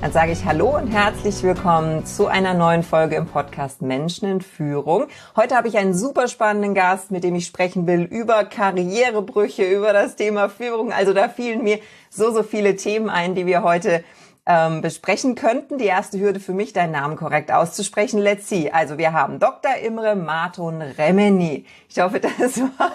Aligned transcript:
Dann 0.00 0.12
sage 0.12 0.32
ich 0.32 0.46
Hallo 0.46 0.78
und 0.78 0.88
herzlich 0.88 1.42
willkommen 1.42 2.06
zu 2.06 2.26
einer 2.26 2.54
neuen 2.54 2.82
Folge 2.82 3.16
im 3.16 3.26
Podcast 3.26 3.82
Menschen 3.82 4.30
in 4.30 4.40
Führung. 4.40 5.08
Heute 5.36 5.54
habe 5.54 5.68
ich 5.68 5.76
einen 5.76 5.92
super 5.92 6.26
spannenden 6.26 6.74
Gast, 6.74 7.10
mit 7.10 7.22
dem 7.22 7.34
ich 7.34 7.44
sprechen 7.44 7.86
will 7.86 8.04
über 8.04 8.44
Karrierebrüche, 8.44 9.62
über 9.64 9.92
das 9.92 10.16
Thema 10.16 10.48
Führung. 10.48 10.90
Also 10.90 11.12
da 11.12 11.28
fielen 11.28 11.62
mir 11.62 11.80
so, 12.08 12.32
so 12.32 12.42
viele 12.42 12.76
Themen 12.76 13.10
ein, 13.10 13.34
die 13.34 13.44
wir 13.44 13.62
heute 13.62 14.02
ähm, 14.46 14.80
besprechen 14.80 15.34
könnten. 15.34 15.76
Die 15.76 15.84
erste 15.84 16.18
Hürde 16.18 16.40
für 16.40 16.54
mich, 16.54 16.72
deinen 16.72 16.92
Namen 16.92 17.16
korrekt 17.16 17.52
auszusprechen. 17.52 18.20
Let's 18.20 18.48
see. 18.48 18.70
Also 18.70 18.96
wir 18.96 19.12
haben 19.12 19.38
Dr. 19.38 19.76
Imre 19.84 20.16
Marton 20.16 20.80
Remeni. 20.80 21.66
Ich 21.90 22.00
hoffe, 22.00 22.20
das 22.20 22.58
war 22.78 22.92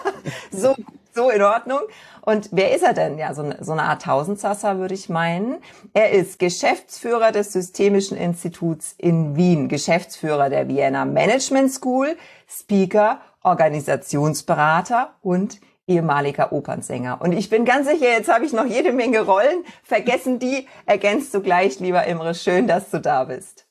so, 0.49 0.75
so 1.15 1.29
in 1.29 1.41
Ordnung. 1.41 1.79
Und 2.21 2.49
wer 2.51 2.75
ist 2.75 2.83
er 2.83 2.93
denn? 2.93 3.17
Ja, 3.17 3.33
so 3.33 3.41
eine, 3.41 3.63
so 3.63 3.71
eine 3.71 3.83
Art 3.83 4.03
Tausendsasser 4.03 4.77
würde 4.77 4.93
ich 4.93 5.09
meinen. 5.09 5.57
Er 5.93 6.11
ist 6.11 6.39
Geschäftsführer 6.39 7.31
des 7.31 7.53
Systemischen 7.53 8.17
Instituts 8.17 8.93
in 8.97 9.35
Wien, 9.35 9.69
Geschäftsführer 9.69 10.49
der 10.49 10.67
Vienna 10.67 11.05
Management 11.05 11.71
School, 11.71 12.17
Speaker, 12.47 13.21
Organisationsberater 13.43 15.15
und 15.21 15.61
ehemaliger 15.87 16.51
Opernsänger. 16.51 17.21
Und 17.21 17.31
ich 17.31 17.49
bin 17.49 17.63
ganz 17.63 17.87
sicher, 17.87 18.07
jetzt 18.07 18.27
habe 18.27 18.45
ich 18.45 18.53
noch 18.53 18.65
jede 18.65 18.91
Menge 18.91 19.21
Rollen. 19.21 19.63
Vergessen 19.83 20.39
die, 20.39 20.67
ergänzt 20.85 21.33
du 21.33 21.41
gleich, 21.41 21.79
lieber 21.79 22.05
Imre. 22.05 22.33
Schön, 22.33 22.67
dass 22.67 22.89
du 22.89 22.99
da 22.99 23.23
bist. 23.23 23.67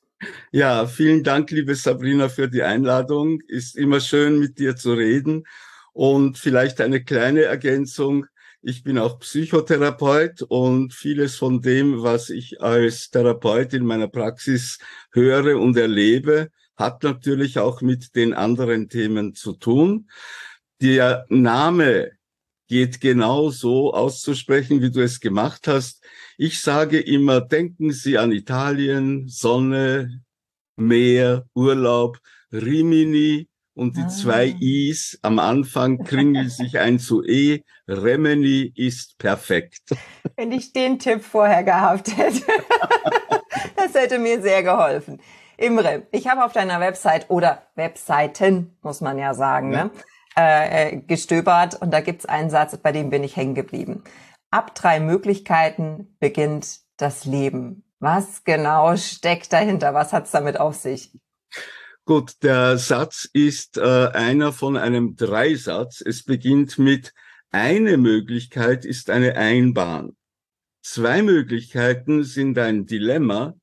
Ja, 0.52 0.86
vielen 0.86 1.24
Dank, 1.24 1.50
liebe 1.50 1.74
Sabrina, 1.74 2.28
für 2.28 2.48
die 2.48 2.62
Einladung. 2.62 3.40
Ist 3.48 3.76
immer 3.76 4.00
schön, 4.00 4.38
mit 4.38 4.58
dir 4.58 4.76
zu 4.76 4.94
reden. 4.94 5.44
Und 5.94 6.38
vielleicht 6.38 6.82
eine 6.82 7.02
kleine 7.02 7.42
Ergänzung. 7.42 8.26
Ich 8.60 8.82
bin 8.82 8.98
auch 8.98 9.20
Psychotherapeut 9.20 10.42
und 10.42 10.92
vieles 10.92 11.36
von 11.36 11.62
dem, 11.62 12.02
was 12.02 12.30
ich 12.30 12.60
als 12.60 13.10
Therapeut 13.10 13.72
in 13.72 13.86
meiner 13.86 14.08
Praxis 14.08 14.78
höre 15.12 15.58
und 15.58 15.76
erlebe, 15.76 16.50
hat 16.76 17.02
natürlich 17.04 17.58
auch 17.58 17.80
mit 17.80 18.16
den 18.16 18.34
anderen 18.34 18.88
Themen 18.88 19.34
zu 19.34 19.52
tun. 19.52 20.10
Der 20.80 21.24
Name 21.28 22.10
geht 22.66 23.00
genau 23.00 23.50
so 23.50 23.94
auszusprechen, 23.94 24.82
wie 24.82 24.90
du 24.90 25.00
es 25.00 25.20
gemacht 25.20 25.68
hast. 25.68 26.04
Ich 26.36 26.60
sage 26.60 26.98
immer, 26.98 27.40
denken 27.40 27.92
Sie 27.92 28.18
an 28.18 28.32
Italien, 28.32 29.28
Sonne, 29.28 30.24
Meer, 30.76 31.46
Urlaub, 31.54 32.18
Rimini, 32.50 33.48
und 33.74 33.96
die 33.96 34.02
ah. 34.02 34.08
zwei 34.08 34.54
I's 34.60 35.18
am 35.22 35.38
Anfang 35.38 36.04
kringelt 36.04 36.50
sich 36.50 36.78
ein 36.78 36.98
zu 36.98 37.24
E. 37.24 37.62
Remini 37.88 38.72
ist 38.74 39.18
perfekt. 39.18 39.82
Wenn 40.36 40.52
ich 40.52 40.72
den 40.72 40.98
Tipp 40.98 41.22
vorher 41.24 41.64
gehabt 41.64 42.16
hätte, 42.16 42.42
das 43.76 43.94
hätte 43.94 44.18
mir 44.18 44.40
sehr 44.40 44.62
geholfen. 44.62 45.20
Imre, 45.56 46.06
ich 46.10 46.28
habe 46.28 46.44
auf 46.44 46.52
deiner 46.52 46.80
Website 46.80 47.30
oder 47.30 47.66
Webseiten, 47.74 48.76
muss 48.82 49.00
man 49.00 49.18
ja 49.18 49.34
sagen, 49.34 49.72
ja. 49.72 49.84
Ne, 49.84 49.90
äh, 50.36 50.96
gestöbert 50.96 51.80
und 51.80 51.92
da 51.92 52.00
gibt's 52.00 52.26
einen 52.26 52.50
Satz, 52.50 52.76
bei 52.76 52.92
dem 52.92 53.10
bin 53.10 53.22
ich 53.22 53.36
hängen 53.36 53.54
geblieben. 53.54 54.02
Ab 54.50 54.74
drei 54.74 55.00
Möglichkeiten 55.00 56.16
beginnt 56.18 56.80
das 56.96 57.24
Leben. 57.24 57.84
Was 58.00 58.44
genau 58.44 58.96
steckt 58.96 59.52
dahinter? 59.52 59.94
Was 59.94 60.12
hat's 60.12 60.30
damit 60.30 60.58
auf 60.58 60.74
sich? 60.74 61.12
Gut, 62.06 62.42
der 62.42 62.76
Satz 62.76 63.26
ist 63.32 63.78
äh, 63.78 63.80
einer 63.80 64.52
von 64.52 64.76
einem 64.76 65.16
Dreisatz. 65.16 66.02
Es 66.04 66.22
beginnt 66.22 66.78
mit 66.78 67.14
eine 67.50 67.96
Möglichkeit 67.96 68.84
ist 68.84 69.08
eine 69.08 69.36
Einbahn. 69.36 70.14
Zwei 70.82 71.22
Möglichkeiten 71.22 72.22
sind 72.22 72.58
ein 72.58 72.84
Dilemma. 72.84 73.54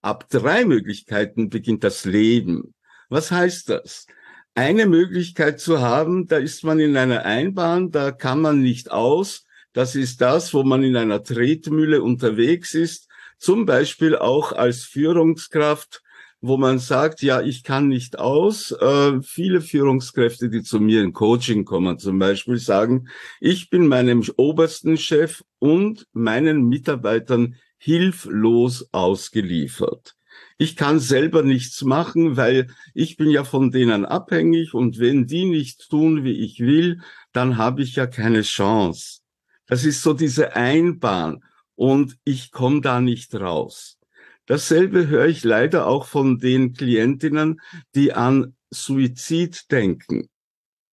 Ab 0.00 0.30
drei 0.30 0.64
Möglichkeiten 0.64 1.50
beginnt 1.50 1.84
das 1.84 2.06
Leben. 2.06 2.74
Was 3.10 3.30
heißt 3.30 3.68
das? 3.68 4.06
Eine 4.54 4.86
Möglichkeit 4.86 5.60
zu 5.60 5.82
haben, 5.82 6.26
da 6.26 6.38
ist 6.38 6.64
man 6.64 6.80
in 6.80 6.96
einer 6.96 7.26
Einbahn, 7.26 7.90
da 7.90 8.10
kann 8.10 8.40
man 8.40 8.62
nicht 8.62 8.90
aus. 8.90 9.44
Das 9.74 9.96
ist 9.96 10.22
das, 10.22 10.54
wo 10.54 10.62
man 10.62 10.82
in 10.82 10.96
einer 10.96 11.22
Tretmühle 11.22 12.00
unterwegs 12.00 12.72
ist, 12.72 13.06
zum 13.36 13.66
Beispiel 13.66 14.16
auch 14.16 14.52
als 14.52 14.84
Führungskraft 14.84 16.00
wo 16.46 16.58
man 16.58 16.78
sagt, 16.78 17.22
ja, 17.22 17.40
ich 17.40 17.62
kann 17.62 17.88
nicht 17.88 18.18
aus. 18.18 18.70
Äh, 18.72 19.22
viele 19.22 19.62
Führungskräfte, 19.62 20.50
die 20.50 20.62
zu 20.62 20.78
mir 20.78 21.02
in 21.02 21.14
Coaching 21.14 21.64
kommen, 21.64 21.98
zum 21.98 22.18
Beispiel 22.18 22.58
sagen, 22.58 23.08
ich 23.40 23.70
bin 23.70 23.86
meinem 23.86 24.22
obersten 24.36 24.98
Chef 24.98 25.42
und 25.58 26.06
meinen 26.12 26.68
Mitarbeitern 26.68 27.56
hilflos 27.78 28.90
ausgeliefert. 28.92 30.16
Ich 30.58 30.76
kann 30.76 31.00
selber 31.00 31.42
nichts 31.42 31.82
machen, 31.82 32.36
weil 32.36 32.66
ich 32.92 33.16
bin 33.16 33.30
ja 33.30 33.44
von 33.44 33.70
denen 33.70 34.04
abhängig 34.04 34.74
und 34.74 34.98
wenn 34.98 35.26
die 35.26 35.46
nicht 35.46 35.88
tun, 35.88 36.24
wie 36.24 36.44
ich 36.44 36.60
will, 36.60 37.00
dann 37.32 37.56
habe 37.56 37.82
ich 37.82 37.96
ja 37.96 38.06
keine 38.06 38.42
Chance. 38.42 39.20
Das 39.66 39.86
ist 39.86 40.02
so 40.02 40.12
diese 40.12 40.54
Einbahn 40.54 41.42
und 41.74 42.18
ich 42.24 42.50
komme 42.50 42.82
da 42.82 43.00
nicht 43.00 43.34
raus. 43.34 43.98
Dasselbe 44.46 45.08
höre 45.08 45.26
ich 45.26 45.42
leider 45.44 45.86
auch 45.86 46.06
von 46.06 46.38
den 46.38 46.72
Klientinnen, 46.74 47.60
die 47.94 48.12
an 48.12 48.54
Suizid 48.70 49.70
denken. 49.70 50.28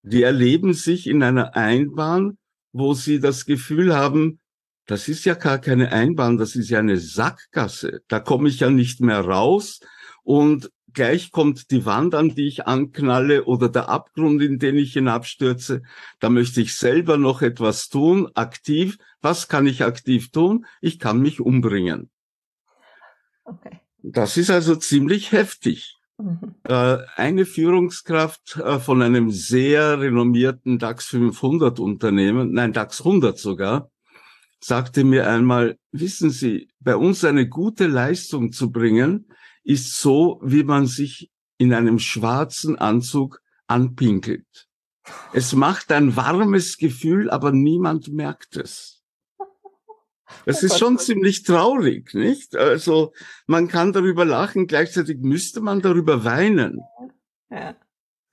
Die 0.04 0.24
erleben 0.24 0.74
sich 0.74 1.08
in 1.08 1.22
einer 1.22 1.56
Einbahn, 1.56 2.38
wo 2.72 2.94
sie 2.94 3.20
das 3.20 3.46
Gefühl 3.46 3.96
haben, 3.96 4.40
das 4.88 5.08
ist 5.08 5.26
ja 5.26 5.36
gar 5.36 5.60
keine 5.60 5.92
Einbahn, 5.92 6.38
das 6.38 6.56
ist 6.56 6.70
ja 6.70 6.80
eine 6.80 6.98
Sackgasse. 6.98 8.02
Da 8.08 8.20
komme 8.20 8.50
ich 8.50 8.60
ja 8.60 8.70
nicht 8.70 9.00
mehr 9.00 9.22
raus 9.22 9.80
und 10.24 10.70
gleich 10.94 11.32
kommt 11.32 11.72
die 11.72 11.86
Wand, 11.86 12.14
an 12.16 12.36
die 12.36 12.48
ich 12.48 12.68
anknalle 12.68 13.46
oder 13.46 13.70
der 13.70 13.90
Abgrund, 13.90 14.42
in 14.42 14.60
den 14.60 14.78
ich 14.78 14.94
hinabstürze. 14.94 15.82
Da 16.20 16.30
möchte 16.30 16.62
ich 16.62 16.76
selber 16.76 17.18
noch 17.18 17.42
etwas 17.42 17.88
tun, 17.88 18.30
aktiv. 18.34 18.98
Was 19.22 19.48
kann 19.48 19.66
ich 19.66 19.84
aktiv 19.84 20.32
tun? 20.32 20.66
Ich 20.82 21.00
kann 21.00 21.22
mich 21.22 21.40
umbringen. 21.40 22.11
Okay. 23.52 23.80
Das 24.04 24.38
ist 24.38 24.50
also 24.50 24.76
ziemlich 24.76 25.32
heftig. 25.32 25.98
Mhm. 26.18 26.56
Äh, 26.64 26.98
eine 27.16 27.46
Führungskraft 27.46 28.58
äh, 28.58 28.80
von 28.80 29.02
einem 29.02 29.32
sehr 29.32 30.00
renommierten 30.00 30.80
DAX 30.80 31.08
500 31.08 31.80
Unternehmen, 31.80 32.54
nein, 32.54 32.74
DAX 32.74 33.00
100 33.00 33.38
sogar, 33.38 33.92
sagte 34.60 35.04
mir 35.04 35.28
einmal, 35.28 35.78
wissen 35.92 36.30
Sie, 36.30 36.70
bei 36.80 36.96
uns 36.96 37.24
eine 37.24 37.48
gute 37.48 37.88
Leistung 37.88 38.52
zu 38.52 38.72
bringen, 38.72 39.28
ist 39.64 40.00
so, 40.00 40.40
wie 40.44 40.64
man 40.64 40.86
sich 40.86 41.32
in 41.58 41.74
einem 41.74 42.00
schwarzen 42.00 42.78
Anzug 42.78 43.42
anpinkelt. 43.68 44.68
Es 45.34 45.54
macht 45.54 45.92
ein 45.92 46.16
warmes 46.16 46.78
Gefühl, 46.78 47.30
aber 47.30 47.52
niemand 47.52 48.10
merkt 48.10 48.56
es. 48.56 49.01
Das 50.46 50.64
ist 50.64 50.78
schon 50.78 50.98
ziemlich 51.00 51.44
traurig, 51.44 52.14
nicht? 52.14 52.56
Also 52.56 53.14
man 53.48 53.68
kann 53.68 53.94
darüber 53.94 54.26
lachen, 54.26 54.68
gleichzeitig 54.68 55.20
müsste 55.20 55.62
man 55.62 55.82
darüber 55.82 56.24
weinen. 56.24 56.82
Ja. 57.50 57.76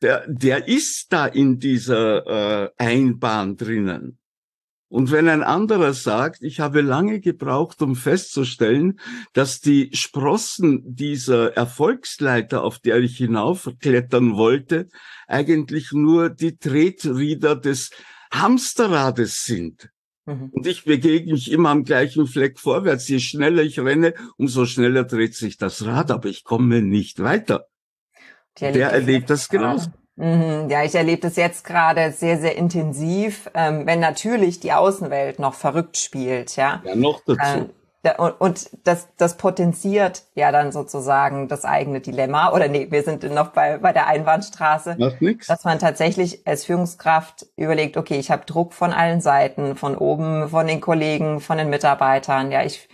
Der, 0.00 0.24
der 0.28 0.68
ist 0.68 1.12
da 1.12 1.26
in 1.26 1.58
dieser 1.58 2.66
äh, 2.66 2.70
Einbahn 2.76 3.56
drinnen. 3.56 4.18
Und 4.90 5.10
wenn 5.10 5.28
ein 5.28 5.42
anderer 5.42 5.92
sagt, 5.92 6.42
ich 6.42 6.60
habe 6.60 6.80
lange 6.80 7.20
gebraucht, 7.20 7.82
um 7.82 7.94
festzustellen, 7.94 8.98
dass 9.34 9.60
die 9.60 9.90
Sprossen 9.92 10.82
dieser 10.94 11.54
Erfolgsleiter, 11.54 12.64
auf 12.64 12.78
der 12.78 12.96
ich 12.98 13.18
hinaufklettern 13.18 14.36
wollte, 14.36 14.88
eigentlich 15.26 15.92
nur 15.92 16.30
die 16.30 16.56
Tretrieder 16.56 17.54
des 17.54 17.90
Hamsterrades 18.32 19.44
sind. 19.44 19.90
Mhm. 20.28 20.50
Und 20.52 20.66
ich 20.66 20.84
begegne 20.84 21.32
mich 21.32 21.50
immer 21.50 21.70
am 21.70 21.84
gleichen 21.84 22.26
Fleck 22.26 22.58
vorwärts. 22.58 23.08
Je 23.08 23.18
schneller 23.18 23.62
ich 23.62 23.80
renne, 23.80 24.12
umso 24.36 24.66
schneller 24.66 25.04
dreht 25.04 25.34
sich 25.34 25.56
das 25.56 25.86
Rad, 25.86 26.10
aber 26.10 26.28
ich 26.28 26.44
komme 26.44 26.82
nicht 26.82 27.22
weiter. 27.22 27.66
Der 28.60 28.90
erlebt 28.90 29.30
das 29.30 29.48
genauso. 29.48 29.88
Mhm. 30.16 30.68
Ja, 30.68 30.84
ich 30.84 30.94
erlebe 30.94 31.22
das 31.22 31.36
jetzt 31.36 31.64
gerade 31.64 32.12
sehr, 32.12 32.38
sehr 32.38 32.56
intensiv, 32.56 33.48
ähm, 33.54 33.86
wenn 33.86 34.00
natürlich 34.00 34.60
die 34.60 34.72
Außenwelt 34.72 35.38
noch 35.38 35.54
verrückt 35.54 35.96
spielt, 35.96 36.56
ja. 36.56 36.82
Ja, 36.84 36.94
noch 36.94 37.22
dazu. 37.24 37.58
Ähm, 37.60 37.70
und 38.38 38.70
das, 38.84 39.08
das 39.16 39.36
potenziert 39.36 40.22
ja 40.34 40.52
dann 40.52 40.70
sozusagen 40.70 41.48
das 41.48 41.64
eigene 41.64 42.00
Dilemma. 42.00 42.52
Oder 42.52 42.68
nee, 42.68 42.86
wir 42.90 43.02
sind 43.02 43.24
noch 43.24 43.48
bei, 43.48 43.78
bei 43.78 43.92
der 43.92 44.06
Einbahnstraße. 44.06 44.96
Macht 44.98 45.20
nix. 45.20 45.48
Dass 45.48 45.64
man 45.64 45.78
tatsächlich 45.78 46.46
als 46.46 46.64
Führungskraft 46.64 47.46
überlegt, 47.56 47.96
okay, 47.96 48.18
ich 48.18 48.30
habe 48.30 48.44
Druck 48.46 48.72
von 48.72 48.92
allen 48.92 49.20
Seiten, 49.20 49.74
von 49.74 49.96
oben, 49.96 50.48
von 50.48 50.66
den 50.66 50.80
Kollegen, 50.80 51.40
von 51.40 51.58
den 51.58 51.70
Mitarbeitern. 51.70 52.52
Ja, 52.52 52.62
ich, 52.62 52.88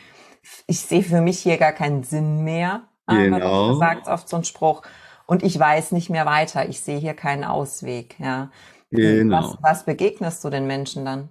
ich 0.67 0.81
sehe 0.81 1.03
für 1.03 1.21
mich 1.21 1.39
hier 1.39 1.59
gar 1.59 1.73
keinen 1.73 2.03
Sinn 2.03 2.43
mehr. 2.43 2.85
Genau. 3.07 3.73
Du 3.73 3.79
sagst 3.79 4.09
oft 4.09 4.29
so 4.29 4.37
ein 4.37 4.45
Spruch. 4.45 4.83
Und 5.27 5.43
ich 5.43 5.59
weiß 5.59 5.93
nicht 5.93 6.09
mehr 6.09 6.27
weiter. 6.27 6.69
Ich 6.69 6.81
sehe 6.81 6.99
hier 6.99 7.15
keinen 7.15 7.45
Ausweg. 7.45 8.19
Ja. 8.19 8.51
Genau. 8.91 9.37
Was, 9.37 9.57
was 9.61 9.85
begegnest 9.85 10.43
du 10.45 10.51
den 10.51 10.67
Menschen 10.67 11.05
dann? 11.05 11.29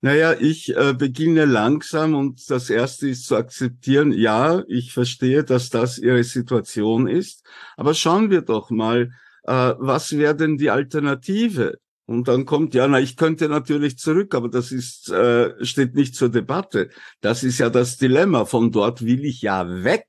Naja, 0.00 0.34
ich 0.38 0.76
äh, 0.76 0.94
beginne 0.94 1.44
langsam 1.44 2.14
und 2.14 2.48
das 2.50 2.70
Erste 2.70 3.08
ist 3.08 3.26
zu 3.26 3.36
akzeptieren, 3.36 4.12
ja, 4.12 4.62
ich 4.68 4.92
verstehe, 4.92 5.44
dass 5.44 5.70
das 5.70 5.98
Ihre 5.98 6.24
Situation 6.24 7.06
ist, 7.06 7.44
aber 7.76 7.94
schauen 7.94 8.30
wir 8.30 8.42
doch 8.42 8.70
mal, 8.70 9.10
äh, 9.44 9.74
was 9.78 10.12
wäre 10.12 10.36
denn 10.36 10.56
die 10.56 10.70
Alternative? 10.70 11.78
Und 12.06 12.26
dann 12.26 12.44
kommt, 12.44 12.74
ja, 12.74 12.88
na, 12.88 12.98
ich 12.98 13.16
könnte 13.16 13.48
natürlich 13.48 13.96
zurück, 13.96 14.34
aber 14.34 14.48
das 14.48 14.72
ist, 14.72 15.10
äh, 15.10 15.64
steht 15.64 15.94
nicht 15.94 16.16
zur 16.16 16.28
Debatte. 16.28 16.90
Das 17.20 17.44
ist 17.44 17.58
ja 17.58 17.70
das 17.70 17.98
Dilemma. 17.98 18.46
Von 18.46 18.72
dort 18.72 19.04
will 19.04 19.24
ich 19.24 19.42
ja 19.42 19.84
weg. 19.84 20.08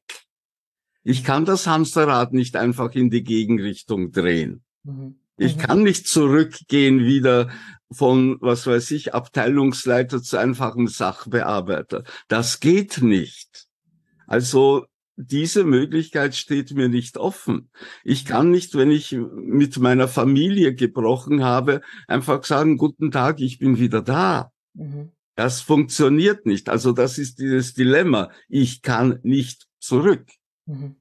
Ich 1.04 1.24
kann 1.24 1.45
das 1.45 1.68
Hamsterrad 1.68 2.33
nicht 2.33 2.56
einfach 2.56 2.95
in 2.95 3.12
die 3.12 3.24
Gegenrichtung 3.24 4.12
drehen. 4.12 4.63
Mhm. 4.83 5.20
Ich 5.38 5.57
mhm. 5.57 5.62
kann 5.62 5.83
nicht 5.83 6.07
zurückgehen 6.07 7.00
wieder 7.00 7.50
von, 7.92 8.38
was 8.42 8.68
weiß 8.68 8.92
ich, 8.92 9.13
Abteilungsleiter 9.13 10.22
zu 10.22 10.38
einfachem 10.38 10.88
Sachbearbeiter. 10.88 12.04
Das 12.28 12.60
geht 12.60 13.01
nicht. 13.01 13.68
Also 14.28 14.86
diese 15.18 15.63
Möglichkeit 15.63 16.36
steht 16.36 16.74
mir 16.74 16.89
nicht 16.89 17.18
offen. 17.18 17.69
Ich 18.04 18.25
kann 18.25 18.50
nicht, 18.50 18.75
wenn 18.75 18.92
ich 18.92 19.12
mit 19.12 19.78
meiner 19.78 20.07
Familie 20.07 20.74
gebrochen 20.74 21.44
habe, 21.44 21.81
einfach 22.07 22.44
sagen, 22.44 22.78
guten 22.78 23.12
Tag, 23.12 23.39
ich 23.39 23.60
bin 23.60 23.78
wieder 23.78 24.01
da. 24.01 24.51
Mhm. 24.74 25.12
Das 25.36 25.62
funktioniert 25.62 26.45
nicht. 26.45 26.69
Also 26.69 26.92
das 26.92 27.18
ist 27.18 27.39
dieses 27.39 27.74
Dilemma. 27.74 28.31
Ich 28.48 28.81
kann 28.81 29.19
nicht 29.24 29.68
zurück. 29.80 30.25
Mhm. 30.66 31.00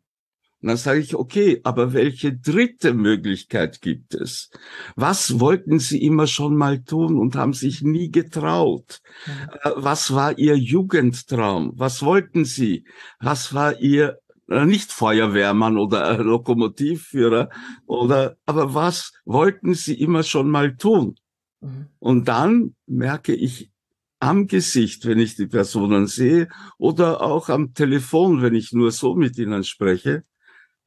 Und 0.63 0.69
dann 0.69 0.77
sage 0.77 1.01
ich, 1.01 1.15
okay, 1.15 1.61
aber 1.65 1.95
welche 1.95 2.37
dritte 2.37 2.93
Möglichkeit 2.93 3.81
gibt 3.81 4.15
es? 4.15 4.51
Was 4.95 5.41
wollten 5.41 5.79
Sie 5.79 6.03
immer 6.03 6.27
schon 6.27 6.55
mal 6.55 6.83
tun 6.83 7.19
und 7.19 7.35
haben 7.35 7.55
sich 7.55 7.81
nie 7.83 8.11
getraut? 8.11 9.01
Mhm. 9.27 9.33
Was 9.77 10.13
war 10.13 10.39
Ihr 10.39 10.59
Jugendtraum? 10.59 11.73
Was 11.77 12.03
wollten 12.03 12.45
Sie? 12.45 12.85
Was 13.21 13.55
war 13.55 13.81
Ihr 13.81 14.19
äh, 14.49 14.67
nicht 14.67 14.93
Feuerwehrmann 14.93 15.79
oder 15.79 16.19
Lokomotivführer 16.23 17.49
oder, 17.87 18.37
aber 18.45 18.75
was 18.75 19.13
wollten 19.25 19.73
Sie 19.73 19.95
immer 19.95 20.23
schon 20.25 20.51
mal 20.51 20.77
tun? 20.77 21.15
Mhm. 21.63 21.87
Und 21.99 22.29
dann 22.29 22.75
merke 22.87 23.35
ich 23.35 23.71
am 24.19 24.47
Gesicht, 24.47 25.07
wenn 25.07 25.19
ich 25.19 25.37
die 25.37 25.47
Personen 25.47 26.07
sehe 26.07 26.49
oder 26.77 27.23
auch 27.23 27.49
am 27.49 27.73
Telefon, 27.73 28.43
wenn 28.43 28.55
ich 28.55 28.73
nur 28.73 28.91
so 28.91 29.15
mit 29.15 29.39
ihnen 29.39 29.65
spreche, 29.65 30.25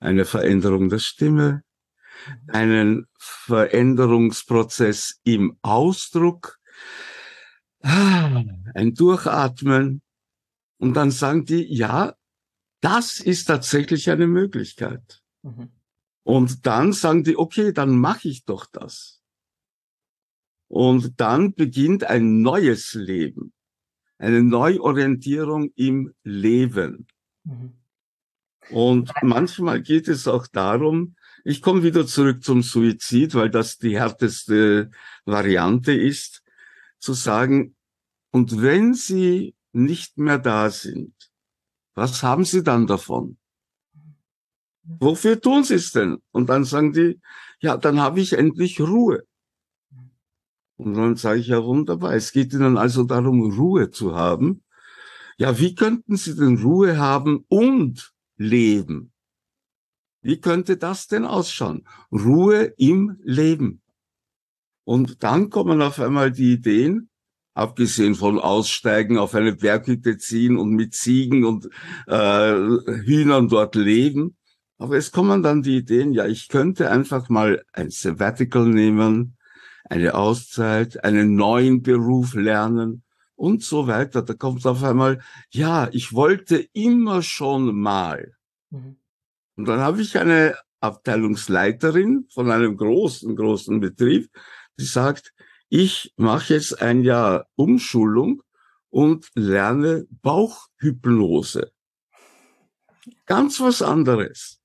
eine 0.04 0.26
Veränderung 0.26 0.90
der 0.90 1.00
Stimme, 1.00 1.64
einen 2.48 3.08
Veränderungsprozess 3.18 5.20
im 5.24 5.58
Ausdruck, 5.62 6.60
ein 7.82 8.94
Durchatmen. 8.96 10.02
Und 10.78 10.96
dann 10.96 11.12
sagen 11.12 11.46
die, 11.46 11.64
ja, 11.74 12.16
das 12.82 13.22
ist 13.22 13.46
tatsächlich 13.46 14.10
eine 14.10 14.28
Möglichkeit. 14.28 15.22
Mhm. 15.42 15.72
Und 16.24 16.66
dann 16.66 16.92
sagen 16.92 17.24
die, 17.24 17.38
okay, 17.38 17.72
dann 17.72 17.98
mache 17.98 18.28
ich 18.28 18.44
doch 18.44 18.66
das. 18.66 19.22
Und 20.68 21.22
dann 21.22 21.54
beginnt 21.54 22.04
ein 22.04 22.42
neues 22.42 22.94
Leben, 22.94 23.54
eine 24.18 24.44
Neuorientierung 24.44 25.72
im 25.76 26.14
Leben. 26.24 27.08
Mhm. 27.44 27.83
Und 28.70 29.12
manchmal 29.22 29.82
geht 29.82 30.08
es 30.08 30.28
auch 30.28 30.48
darum, 30.48 31.16
ich 31.44 31.62
komme 31.62 31.84
wieder 31.84 32.08
zurück 32.08 32.44
zum 32.44 32.62
Suizid, 32.62 33.36
weil 33.36 33.50
das 33.50 33.78
die 33.78 34.00
härteste 34.00 34.92
Variante 35.26 35.92
ist, 35.94 36.42
zu 37.00 37.14
sagen, 37.14 37.76
und 38.32 38.62
wenn 38.62 38.94
Sie 38.94 39.56
nicht 39.74 40.18
mehr 40.18 40.40
da 40.40 40.70
sind, 40.70 41.14
was 41.96 42.24
haben 42.24 42.46
Sie 42.46 42.64
dann 42.64 42.88
davon? 42.88 43.38
Wofür 44.84 45.40
tun 45.40 45.64
Sie 45.64 45.76
es 45.76 45.92
denn? 45.92 46.18
Und 46.32 46.50
dann 46.50 46.64
sagen 46.64 46.94
die, 46.94 47.20
ja, 47.60 47.78
dann 47.78 48.00
habe 48.00 48.22
ich 48.22 48.34
endlich 48.34 48.80
Ruhe. 48.82 49.24
Und 50.78 50.96
dann 50.96 51.16
sage 51.16 51.40
ich, 51.40 51.48
ja, 51.48 51.64
wunderbar. 51.64 52.14
Es 52.14 52.32
geht 52.32 52.54
Ihnen 52.54 52.78
also 52.78 53.04
darum, 53.04 53.52
Ruhe 53.52 53.92
zu 53.92 54.16
haben. 54.16 54.64
Ja, 55.38 55.60
wie 55.60 55.76
könnten 55.76 56.16
Sie 56.18 56.36
denn 56.36 56.58
Ruhe 56.58 56.98
haben 56.98 57.46
und 57.48 58.13
Leben. 58.44 59.12
Wie 60.22 60.40
könnte 60.40 60.78
das 60.78 61.08
denn 61.08 61.26
ausschauen? 61.26 61.88
Ruhe 62.12 62.74
im 62.78 63.18
Leben. 63.24 63.82
Und 64.86 65.24
dann 65.24 65.50
kommen 65.50 65.82
auf 65.82 66.00
einmal 66.00 66.32
die 66.32 66.54
Ideen, 66.54 67.10
abgesehen 67.54 68.16
von 68.16 68.40
Aussteigen, 68.40 69.18
auf 69.18 69.36
eine 69.36 69.54
Berghütte 69.56 70.18
ziehen 70.18 70.58
und 70.58 70.72
mit 70.72 70.94
Ziegen 70.94 71.46
und 71.46 71.70
äh, 72.08 72.54
Hühnern 73.06 73.48
dort 73.48 73.76
leben. 73.76 74.38
Aber 74.78 74.98
es 74.98 75.12
kommen 75.12 75.44
dann 75.44 75.62
die 75.62 75.78
Ideen, 75.78 76.14
ja, 76.14 76.26
ich 76.26 76.50
könnte 76.50 76.90
einfach 76.90 77.30
mal 77.30 77.64
ein 77.72 77.90
Sabbatical 77.90 78.68
nehmen, 78.68 79.38
eine 79.86 80.16
Auszeit, 80.16 81.04
einen 81.04 81.36
neuen 81.36 81.82
Beruf 81.82 82.34
lernen 82.34 83.04
und 83.36 83.64
so 83.64 83.88
weiter. 83.88 84.22
Da 84.22 84.34
kommt 84.34 84.66
auf 84.66 84.84
einmal, 84.84 85.22
ja, 85.50 85.90
ich 85.92 86.14
wollte 86.14 86.68
immer 86.74 87.22
schon 87.22 87.76
mal. 87.76 88.34
Mhm. 88.70 88.98
Und 89.56 89.68
dann 89.68 89.80
habe 89.80 90.02
ich 90.02 90.18
eine 90.18 90.56
Abteilungsleiterin 90.80 92.28
von 92.34 92.52
einem 92.52 92.76
großen, 92.76 93.36
großen 93.36 93.80
Betrieb, 93.80 94.30
die 94.80 94.86
sagt, 94.86 95.34
ich 95.70 96.14
mache 96.18 96.56
jetzt 96.56 96.82
ein 96.82 97.04
Jahr 97.04 97.48
Umschulung 97.56 98.44
und 98.90 99.30
lerne 99.34 100.06
Bauchhypnose. 100.22 101.72
Ganz 103.26 103.60
was 103.60 103.82
anderes. 103.82 104.60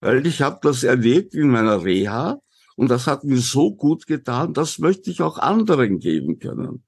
Weil 0.00 0.26
ich 0.26 0.42
habe 0.42 0.58
das 0.62 0.84
erlebt 0.84 1.34
in 1.34 1.48
meiner 1.48 1.82
Reha 1.82 2.38
und 2.76 2.88
das 2.88 3.06
hat 3.06 3.24
mir 3.24 3.38
so 3.38 3.74
gut 3.74 4.06
getan, 4.06 4.54
das 4.54 4.78
möchte 4.78 5.10
ich 5.10 5.22
auch 5.22 5.38
anderen 5.38 5.98
geben 5.98 6.38
können. 6.38 6.84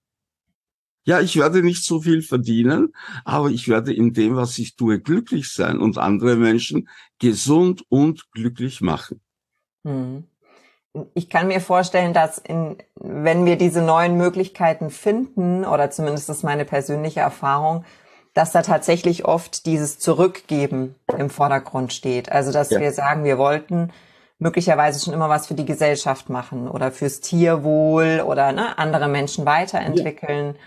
Ja, 1.04 1.20
ich 1.20 1.36
werde 1.36 1.62
nicht 1.62 1.84
so 1.84 2.00
viel 2.00 2.22
verdienen, 2.22 2.94
aber 3.24 3.48
ich 3.48 3.68
werde 3.68 3.92
in 3.92 4.12
dem, 4.12 4.36
was 4.36 4.58
ich 4.58 4.76
tue, 4.76 5.00
glücklich 5.00 5.52
sein 5.52 5.78
und 5.78 5.98
andere 5.98 6.36
Menschen 6.36 6.88
gesund 7.18 7.84
und 7.88 8.30
glücklich 8.32 8.80
machen. 8.80 9.20
Hm. 9.84 10.24
Ich 11.14 11.30
kann 11.30 11.46
mir 11.46 11.60
vorstellen, 11.60 12.12
dass 12.12 12.38
in, 12.38 12.76
wenn 12.96 13.46
wir 13.46 13.56
diese 13.56 13.80
neuen 13.80 14.16
Möglichkeiten 14.16 14.90
finden, 14.90 15.64
oder 15.64 15.90
zumindest 15.90 16.28
ist 16.28 16.42
meine 16.42 16.64
persönliche 16.64 17.20
Erfahrung, 17.20 17.84
dass 18.34 18.52
da 18.52 18.62
tatsächlich 18.62 19.24
oft 19.24 19.66
dieses 19.66 19.98
Zurückgeben 19.98 20.96
im 21.16 21.30
Vordergrund 21.30 21.92
steht. 21.92 22.30
Also, 22.30 22.52
dass 22.52 22.70
ja. 22.70 22.80
wir 22.80 22.92
sagen, 22.92 23.24
wir 23.24 23.38
wollten 23.38 23.92
möglicherweise 24.38 25.02
schon 25.04 25.14
immer 25.14 25.28
was 25.28 25.46
für 25.46 25.54
die 25.54 25.64
Gesellschaft 25.64 26.28
machen 26.28 26.68
oder 26.68 26.90
fürs 26.90 27.20
Tierwohl 27.20 28.22
oder 28.26 28.52
ne, 28.52 28.78
andere 28.78 29.08
Menschen 29.08 29.46
weiterentwickeln. 29.46 30.54
Ja. 30.54 30.60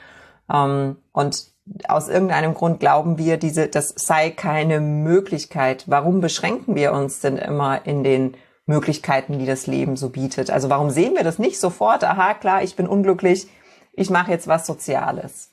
Ähm, 0.53 0.97
und 1.11 1.47
aus 1.87 2.09
irgendeinem 2.09 2.53
Grund 2.53 2.79
glauben 2.79 3.17
wir, 3.17 3.37
diese, 3.37 3.67
das 3.67 3.93
sei 3.95 4.29
keine 4.29 4.81
Möglichkeit. 4.81 5.85
Warum 5.87 6.21
beschränken 6.21 6.75
wir 6.75 6.91
uns 6.93 7.21
denn 7.21 7.37
immer 7.37 7.85
in 7.85 8.03
den 8.03 8.35
Möglichkeiten, 8.65 9.39
die 9.39 9.45
das 9.45 9.67
Leben 9.67 9.95
so 9.95 10.09
bietet? 10.09 10.49
Also 10.49 10.69
warum 10.69 10.89
sehen 10.89 11.15
wir 11.15 11.23
das 11.23 11.39
nicht 11.39 11.59
sofort? 11.59 12.03
Aha, 12.03 12.33
klar, 12.33 12.63
ich 12.63 12.75
bin 12.75 12.87
unglücklich, 12.87 13.47
ich 13.93 14.09
mache 14.09 14.31
jetzt 14.31 14.47
was 14.47 14.65
Soziales. 14.65 15.51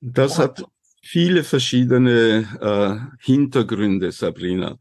Das 0.00 0.38
hat 0.38 0.64
viele 1.02 1.44
verschiedene 1.44 2.48
äh, 2.60 3.24
Hintergründe, 3.24 4.12
Sabrina. 4.12 4.78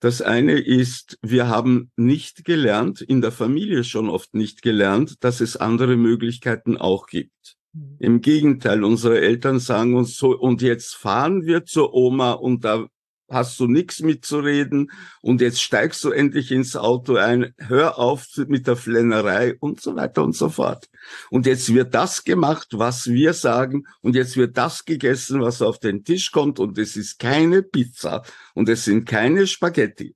Das 0.00 0.20
eine 0.20 0.58
ist, 0.58 1.18
wir 1.22 1.48
haben 1.48 1.90
nicht 1.96 2.44
gelernt, 2.44 3.00
in 3.00 3.20
der 3.20 3.32
Familie 3.32 3.84
schon 3.84 4.10
oft 4.10 4.34
nicht 4.34 4.62
gelernt, 4.62 5.24
dass 5.24 5.40
es 5.40 5.56
andere 5.56 5.96
Möglichkeiten 5.96 6.76
auch 6.76 7.06
gibt. 7.06 7.56
Im 7.98 8.20
Gegenteil, 8.20 8.84
unsere 8.84 9.20
Eltern 9.20 9.58
sagen 9.58 9.96
uns 9.96 10.16
so, 10.16 10.36
und 10.38 10.62
jetzt 10.62 10.94
fahren 10.94 11.44
wir 11.44 11.64
zur 11.64 11.92
Oma 11.92 12.32
und 12.32 12.64
da 12.64 12.86
hast 13.28 13.58
du 13.58 13.66
nichts 13.66 14.00
mitzureden 14.00 14.92
und 15.22 15.40
jetzt 15.40 15.60
steigst 15.60 16.04
du 16.04 16.10
endlich 16.10 16.52
ins 16.52 16.76
Auto 16.76 17.16
ein, 17.16 17.54
hör 17.58 17.98
auf 17.98 18.26
mit 18.46 18.66
der 18.66 18.76
Flennerei 18.76 19.56
und 19.58 19.80
so 19.80 19.96
weiter 19.96 20.22
und 20.22 20.36
so 20.36 20.50
fort. 20.50 20.88
Und 21.30 21.46
jetzt 21.46 21.72
wird 21.74 21.94
das 21.94 22.24
gemacht, 22.24 22.68
was 22.72 23.06
wir 23.06 23.32
sagen 23.32 23.84
und 24.02 24.14
jetzt 24.14 24.36
wird 24.36 24.56
das 24.56 24.84
gegessen, 24.84 25.40
was 25.40 25.62
auf 25.62 25.78
den 25.78 26.04
Tisch 26.04 26.30
kommt 26.30 26.60
und 26.60 26.78
es 26.78 26.96
ist 26.96 27.18
keine 27.18 27.62
Pizza 27.62 28.22
und 28.54 28.68
es 28.68 28.84
sind 28.84 29.06
keine 29.06 29.46
Spaghetti. 29.46 30.14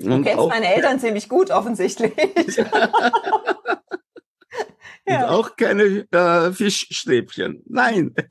Und 0.00 0.10
du 0.10 0.22
kennst 0.22 0.48
meine 0.48 0.74
Eltern 0.74 1.00
ziemlich 1.00 1.28
gut 1.28 1.50
offensichtlich. 1.50 2.12
ja. 2.56 2.92
Und 5.04 5.24
auch 5.24 5.56
keine 5.56 6.06
äh, 6.10 6.52
Fischstäbchen. 6.52 7.62
Nein. 7.66 8.14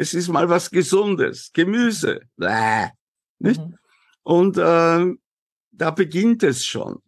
Es 0.00 0.14
ist 0.14 0.28
mal 0.28 0.48
was 0.48 0.70
Gesundes. 0.70 1.50
Gemüse. 1.52 2.20
Bäh. 2.36 2.86
Nicht? 3.40 3.60
Mhm. 3.60 3.76
Und 4.22 4.56
äh, 4.56 5.06
da 5.72 5.90
beginnt 5.90 6.44
es 6.44 6.64
schon. 6.64 7.02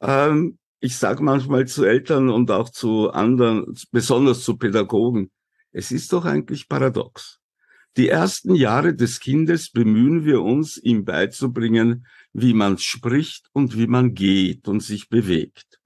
Ähm, 0.00 0.58
ich 0.80 0.96
sage 0.96 1.22
manchmal 1.22 1.66
zu 1.66 1.84
Eltern 1.84 2.30
und 2.30 2.50
auch 2.50 2.70
zu 2.70 3.10
anderen, 3.10 3.74
besonders 3.90 4.42
zu 4.42 4.56
Pädagogen, 4.56 5.30
es 5.72 5.90
ist 5.90 6.12
doch 6.14 6.24
eigentlich 6.24 6.68
paradox. 6.68 7.40
Die 7.96 8.08
ersten 8.08 8.54
Jahre 8.54 8.94
des 8.94 9.20
Kindes 9.20 9.70
bemühen 9.70 10.24
wir 10.24 10.42
uns, 10.42 10.78
ihm 10.78 11.04
beizubringen, 11.04 12.06
wie 12.32 12.54
man 12.54 12.78
spricht 12.78 13.48
und 13.52 13.76
wie 13.76 13.86
man 13.86 14.14
geht 14.14 14.66
und 14.66 14.80
sich 14.80 15.08
bewegt. 15.08 15.80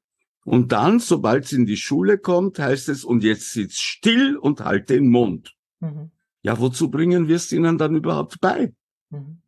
Und 0.48 0.72
dann, 0.72 0.98
sobald 0.98 1.44
es 1.44 1.52
in 1.52 1.66
die 1.66 1.76
Schule 1.76 2.16
kommt, 2.16 2.58
heißt 2.58 2.88
es, 2.88 3.04
und 3.04 3.22
jetzt 3.22 3.52
sitzt 3.52 3.82
still 3.82 4.34
und 4.34 4.60
halt 4.60 4.88
den 4.88 5.08
Mund. 5.08 5.54
Mhm. 5.80 6.10
Ja, 6.40 6.58
wozu 6.58 6.90
bringen 6.90 7.28
wir 7.28 7.36
es 7.36 7.52
ihnen 7.52 7.76
dann 7.76 7.94
überhaupt 7.94 8.40
bei? 8.40 8.72
Mhm. 9.10 9.42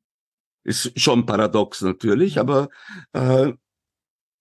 Ist 0.63 0.93
schon 1.01 1.25
paradox 1.25 1.81
natürlich, 1.81 2.39
aber 2.39 2.69
äh, 3.15 3.55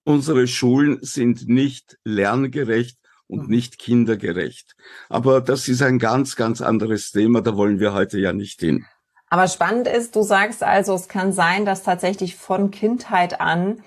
unsere 0.04 0.48
Schulen 0.48 0.98
sind 1.02 1.48
nicht 1.48 1.98
lerngerecht 2.04 3.00
und 3.28 3.44
mhm. 3.44 3.50
nicht 3.50 3.80
kindergerecht. 3.80 4.76
Aber 5.08 5.40
das 5.40 5.70
ist 5.70 5.82
ein 5.82 5.98
ganz, 5.98 6.36
ganz 6.36 6.62
anderes 6.62 7.12
Thema, 7.12 7.40
da 7.40 7.56
wollen 7.56 7.80
wir 7.80 7.94
heute 7.94 8.20
ja 8.20 8.34
nicht 8.34 8.60
hin. 8.60 8.86
Aber 9.30 9.48
spannend 9.48 9.88
ist, 9.88 10.14
du 10.18 10.24
sagst 10.24 10.62
also, 10.62 10.94
es 10.94 11.08
kann 11.08 11.32
sein, 11.32 11.64
dass 11.64 11.84
tatsächlich 11.84 12.36
von 12.36 12.70
Kindheit 12.70 13.40
an 13.40 13.82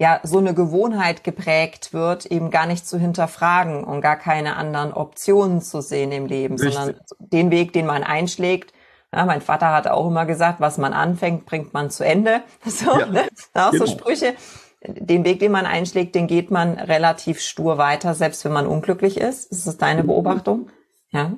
ja 0.00 0.18
so 0.22 0.38
eine 0.38 0.54
Gewohnheit 0.54 1.24
geprägt 1.24 1.92
wird, 1.92 2.24
eben 2.24 2.50
gar 2.50 2.66
nicht 2.66 2.88
zu 2.88 2.98
hinterfragen 2.98 3.84
und 3.84 4.00
gar 4.00 4.16
keine 4.16 4.56
anderen 4.56 4.94
Optionen 4.94 5.60
zu 5.60 5.82
sehen 5.82 6.10
im 6.10 6.24
Leben, 6.24 6.54
Richtig. 6.54 6.74
sondern 6.74 7.00
den 7.18 7.50
Weg, 7.50 7.74
den 7.74 7.84
man 7.84 8.02
einschlägt. 8.02 8.72
Ja, 9.12 9.26
mein 9.26 9.42
Vater 9.42 9.72
hat 9.72 9.86
auch 9.88 10.08
immer 10.08 10.24
gesagt, 10.24 10.58
was 10.58 10.78
man 10.78 10.94
anfängt, 10.94 11.44
bringt 11.44 11.74
man 11.74 11.90
zu 11.90 12.04
Ende. 12.04 12.42
So, 12.64 12.98
ja, 12.98 13.06
ne? 13.06 13.28
auch 13.52 13.72
genau. 13.72 13.84
so 13.84 13.92
Sprüche. 13.92 14.34
Den 14.82 15.24
Weg, 15.26 15.40
den 15.40 15.52
man 15.52 15.66
einschlägt, 15.66 16.14
den 16.14 16.26
geht 16.26 16.50
man 16.50 16.78
relativ 16.78 17.40
stur 17.40 17.76
weiter, 17.76 18.14
selbst 18.14 18.42
wenn 18.46 18.52
man 18.52 18.66
unglücklich 18.66 19.18
ist. 19.18 19.52
Ist 19.52 19.66
das 19.66 19.76
deine 19.76 20.02
Beobachtung? 20.02 20.70
Ja. 21.10 21.34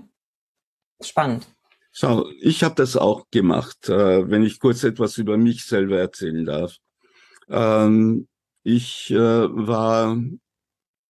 Spannend. 1.01 1.49
So, 1.91 2.31
ich 2.41 2.63
habe 2.63 2.77
das 2.77 2.97
auch 2.97 3.25
gemacht, 3.33 3.89
äh, 3.89 4.31
wenn 4.31 4.45
ich 4.45 4.61
kurz 4.61 4.85
etwas 4.85 5.19
über 5.19 5.37
mich 5.37 5.67
selber 5.67 5.99
erzählen 5.99 6.45
darf. 6.45 6.77
Ähm, 7.49 8.29
ich 8.63 9.11
äh, 9.11 9.17
war 9.17 10.17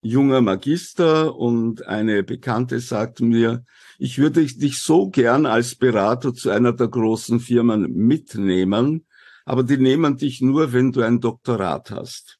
junger 0.02 0.40
Magister 0.40 1.34
und 1.36 1.86
eine 1.86 2.22
Bekannte 2.24 2.80
sagte 2.80 3.24
mir, 3.24 3.64
ich 3.98 4.18
würde 4.18 4.44
dich 4.44 4.82
so 4.82 5.08
gern 5.08 5.46
als 5.46 5.76
Berater 5.76 6.34
zu 6.34 6.50
einer 6.50 6.72
der 6.72 6.88
großen 6.88 7.38
Firmen 7.38 7.92
mitnehmen, 7.92 9.06
aber 9.44 9.62
die 9.62 9.76
nehmen 9.76 10.16
dich 10.16 10.40
nur, 10.40 10.72
wenn 10.72 10.92
du 10.92 11.02
ein 11.02 11.20
Doktorat 11.20 11.90
hast. 11.90 12.38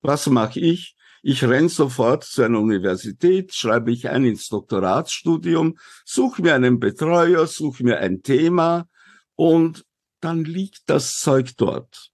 Was 0.00 0.26
mache 0.26 0.60
ich? 0.60 0.96
Ich 1.22 1.42
renn 1.44 1.68
sofort 1.70 2.24
zu 2.24 2.42
einer 2.42 2.60
Universität, 2.60 3.54
schreibe 3.54 3.90
ich 3.90 4.10
ein 4.10 4.24
ins 4.24 4.48
Doktoratsstudium, 4.48 5.78
suche 6.04 6.42
mir 6.42 6.54
einen 6.54 6.78
Betreuer, 6.80 7.46
suche 7.46 7.82
mir 7.82 7.98
ein 7.98 8.22
Thema 8.22 8.86
und 9.34 9.84
dann 10.20 10.44
liegt 10.44 10.82
das 10.86 11.18
Zeug 11.18 11.56
dort. 11.56 12.13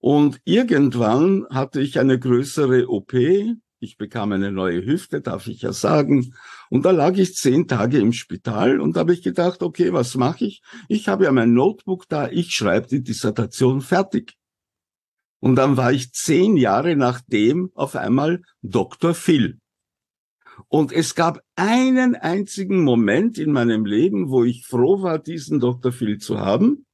Und 0.00 0.40
irgendwann 0.44 1.46
hatte 1.50 1.80
ich 1.80 1.98
eine 1.98 2.18
größere 2.18 2.88
OP. 2.88 3.14
Ich 3.80 3.96
bekam 3.96 4.32
eine 4.32 4.50
neue 4.50 4.84
Hüfte, 4.84 5.20
darf 5.20 5.46
ich 5.46 5.62
ja 5.62 5.72
sagen. 5.72 6.34
Und 6.70 6.84
da 6.84 6.90
lag 6.90 7.16
ich 7.16 7.34
zehn 7.34 7.68
Tage 7.68 7.98
im 7.98 8.12
Spital 8.12 8.80
und 8.80 8.96
habe 8.96 9.12
ich 9.12 9.22
gedacht, 9.22 9.62
okay, 9.62 9.92
was 9.92 10.16
mache 10.16 10.46
ich? 10.46 10.62
Ich 10.88 11.08
habe 11.08 11.24
ja 11.24 11.32
mein 11.32 11.52
Notebook 11.52 12.08
da, 12.08 12.28
ich 12.28 12.52
schreibe 12.52 12.88
die 12.88 13.02
Dissertation 13.02 13.80
fertig. 13.80 14.34
Und 15.40 15.56
dann 15.56 15.76
war 15.76 15.92
ich 15.92 16.12
zehn 16.12 16.56
Jahre 16.56 16.96
nachdem 16.96 17.70
auf 17.74 17.94
einmal 17.94 18.42
Dr. 18.62 19.14
Phil. 19.14 19.58
Und 20.66 20.90
es 20.90 21.14
gab 21.14 21.40
einen 21.54 22.16
einzigen 22.16 22.82
Moment 22.82 23.38
in 23.38 23.52
meinem 23.52 23.84
Leben, 23.84 24.28
wo 24.28 24.42
ich 24.42 24.66
froh 24.66 25.02
war, 25.02 25.20
diesen 25.20 25.60
Dr. 25.60 25.92
Phil 25.92 26.18
zu 26.18 26.40
haben. 26.40 26.84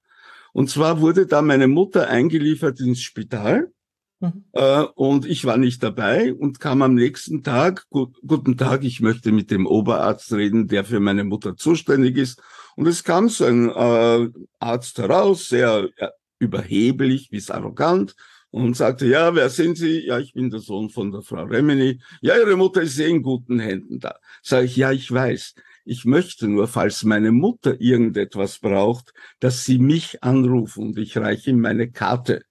Und 0.55 0.71
zwar 0.71 1.01
wurde 1.01 1.27
da 1.27 1.43
meine 1.43 1.67
Mutter 1.67 2.09
eingeliefert 2.09 2.79
ins 2.81 3.03
Spital. 3.03 3.73
Mhm. 4.21 4.45
Äh, 4.53 4.85
und 4.95 5.27
ich 5.27 5.45
war 5.45 5.57
nicht 5.57 5.83
dabei 5.83 6.33
und 6.33 6.61
kam 6.61 6.81
am 6.83 6.95
nächsten 6.95 7.43
Tag, 7.43 7.89
gut, 7.91 8.17
guten 8.25 8.57
Tag, 8.57 8.85
ich 8.85 9.01
möchte 9.01 9.33
mit 9.33 9.51
dem 9.51 9.67
Oberarzt 9.67 10.33
reden, 10.33 10.69
der 10.69 10.85
für 10.85 11.01
meine 11.01 11.25
Mutter 11.25 11.57
zuständig 11.57 12.17
ist. 12.17 12.41
Und 12.77 12.87
es 12.87 13.03
kam 13.03 13.29
so 13.29 13.45
ein 13.45 13.69
äh, 13.69 14.29
Arzt 14.61 14.99
heraus, 14.99 15.49
sehr 15.49 15.89
äh, 15.97 16.09
überheblich 16.39 17.31
bis 17.31 17.51
arrogant 17.51 18.15
und 18.51 18.77
sagte, 18.77 19.07
ja, 19.07 19.35
wer 19.35 19.51
sind 19.51 19.77
Sie? 19.77 20.07
Ja, 20.07 20.21
ich 20.21 20.35
bin 20.35 20.51
der 20.51 20.61
Sohn 20.61 20.89
von 20.89 21.11
der 21.11 21.23
Frau 21.23 21.43
Remini. 21.43 22.01
Ja, 22.21 22.37
Ihre 22.37 22.57
Mutter 22.57 22.83
ist 22.83 23.01
eh 23.01 23.11
in 23.11 23.23
guten 23.23 23.59
Händen 23.59 23.99
da. 23.99 24.15
Sag 24.41 24.67
ich, 24.67 24.77
ja, 24.77 24.93
ich 24.93 25.11
weiß. 25.11 25.55
Ich 25.85 26.05
möchte 26.05 26.49
nur, 26.49 26.67
falls 26.67 27.05
meine 27.05 27.31
Mutter 27.31 27.81
irgendetwas 27.81 28.59
braucht, 28.59 29.13
dass 29.39 29.65
sie 29.65 29.79
mich 29.79 30.23
anrufen 30.23 30.89
und 30.89 30.99
ich 30.99 31.17
reiche 31.17 31.51
ihm 31.51 31.61
meine 31.61 31.91
Karte. 31.91 32.43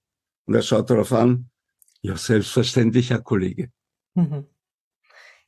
Und 0.46 0.54
er 0.54 0.62
schaut 0.62 0.90
darauf 0.90 1.12
an, 1.12 1.50
ja, 2.00 2.16
selbstverständlich, 2.16 3.10
Herr 3.10 3.22
Kollege. 3.22 3.70
Mhm. 4.14 4.46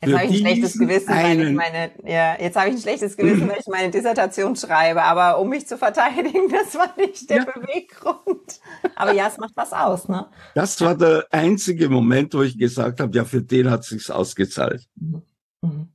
Jetzt 0.02 0.14
habe 0.14 0.24
ich 0.26 0.30
ein 0.30 0.36
schlechtes 0.36 0.78
Gewissen, 0.78 1.08
weil 1.08 1.40
ich 1.40 1.54
meine, 1.54 1.90
ja, 2.04 2.38
jetzt 2.38 2.56
habe 2.56 2.68
ich 2.68 2.74
ein 2.74 2.80
schlechtes 2.80 3.16
Gewissen, 3.16 3.48
weil 3.48 3.58
ich 3.60 3.66
meine 3.66 3.90
Dissertation 3.90 4.54
schreibe, 4.54 5.02
aber 5.02 5.38
um 5.38 5.48
mich 5.48 5.66
zu 5.66 5.78
verteidigen, 5.78 6.48
das 6.50 6.74
war 6.74 6.94
nicht 6.98 7.30
der 7.30 7.38
ja. 7.38 7.44
Beweggrund. 7.44 8.60
Aber 8.94 9.12
ja, 9.12 9.28
es 9.28 9.38
macht 9.38 9.56
was 9.56 9.72
aus, 9.72 10.08
ne? 10.08 10.28
Das 10.54 10.80
war 10.82 10.96
der 10.96 11.26
einzige 11.30 11.88
Moment, 11.88 12.34
wo 12.34 12.42
ich 12.42 12.58
gesagt 12.58 13.00
habe, 13.00 13.16
ja, 13.16 13.24
für 13.24 13.42
den 13.42 13.70
hat 13.70 13.84
sich's 13.84 14.10
ausgezahlt. 14.10 14.86
Mhm. 14.96 15.22
Mhm. 15.62 15.88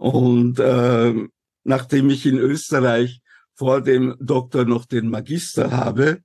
Und 0.00 0.58
äh, 0.58 1.12
nachdem 1.62 2.08
ich 2.08 2.24
in 2.24 2.38
Österreich 2.38 3.20
vor 3.54 3.82
dem 3.82 4.16
Doktor 4.18 4.64
noch 4.64 4.86
den 4.86 5.10
Magister 5.10 5.70
habe, 5.72 6.22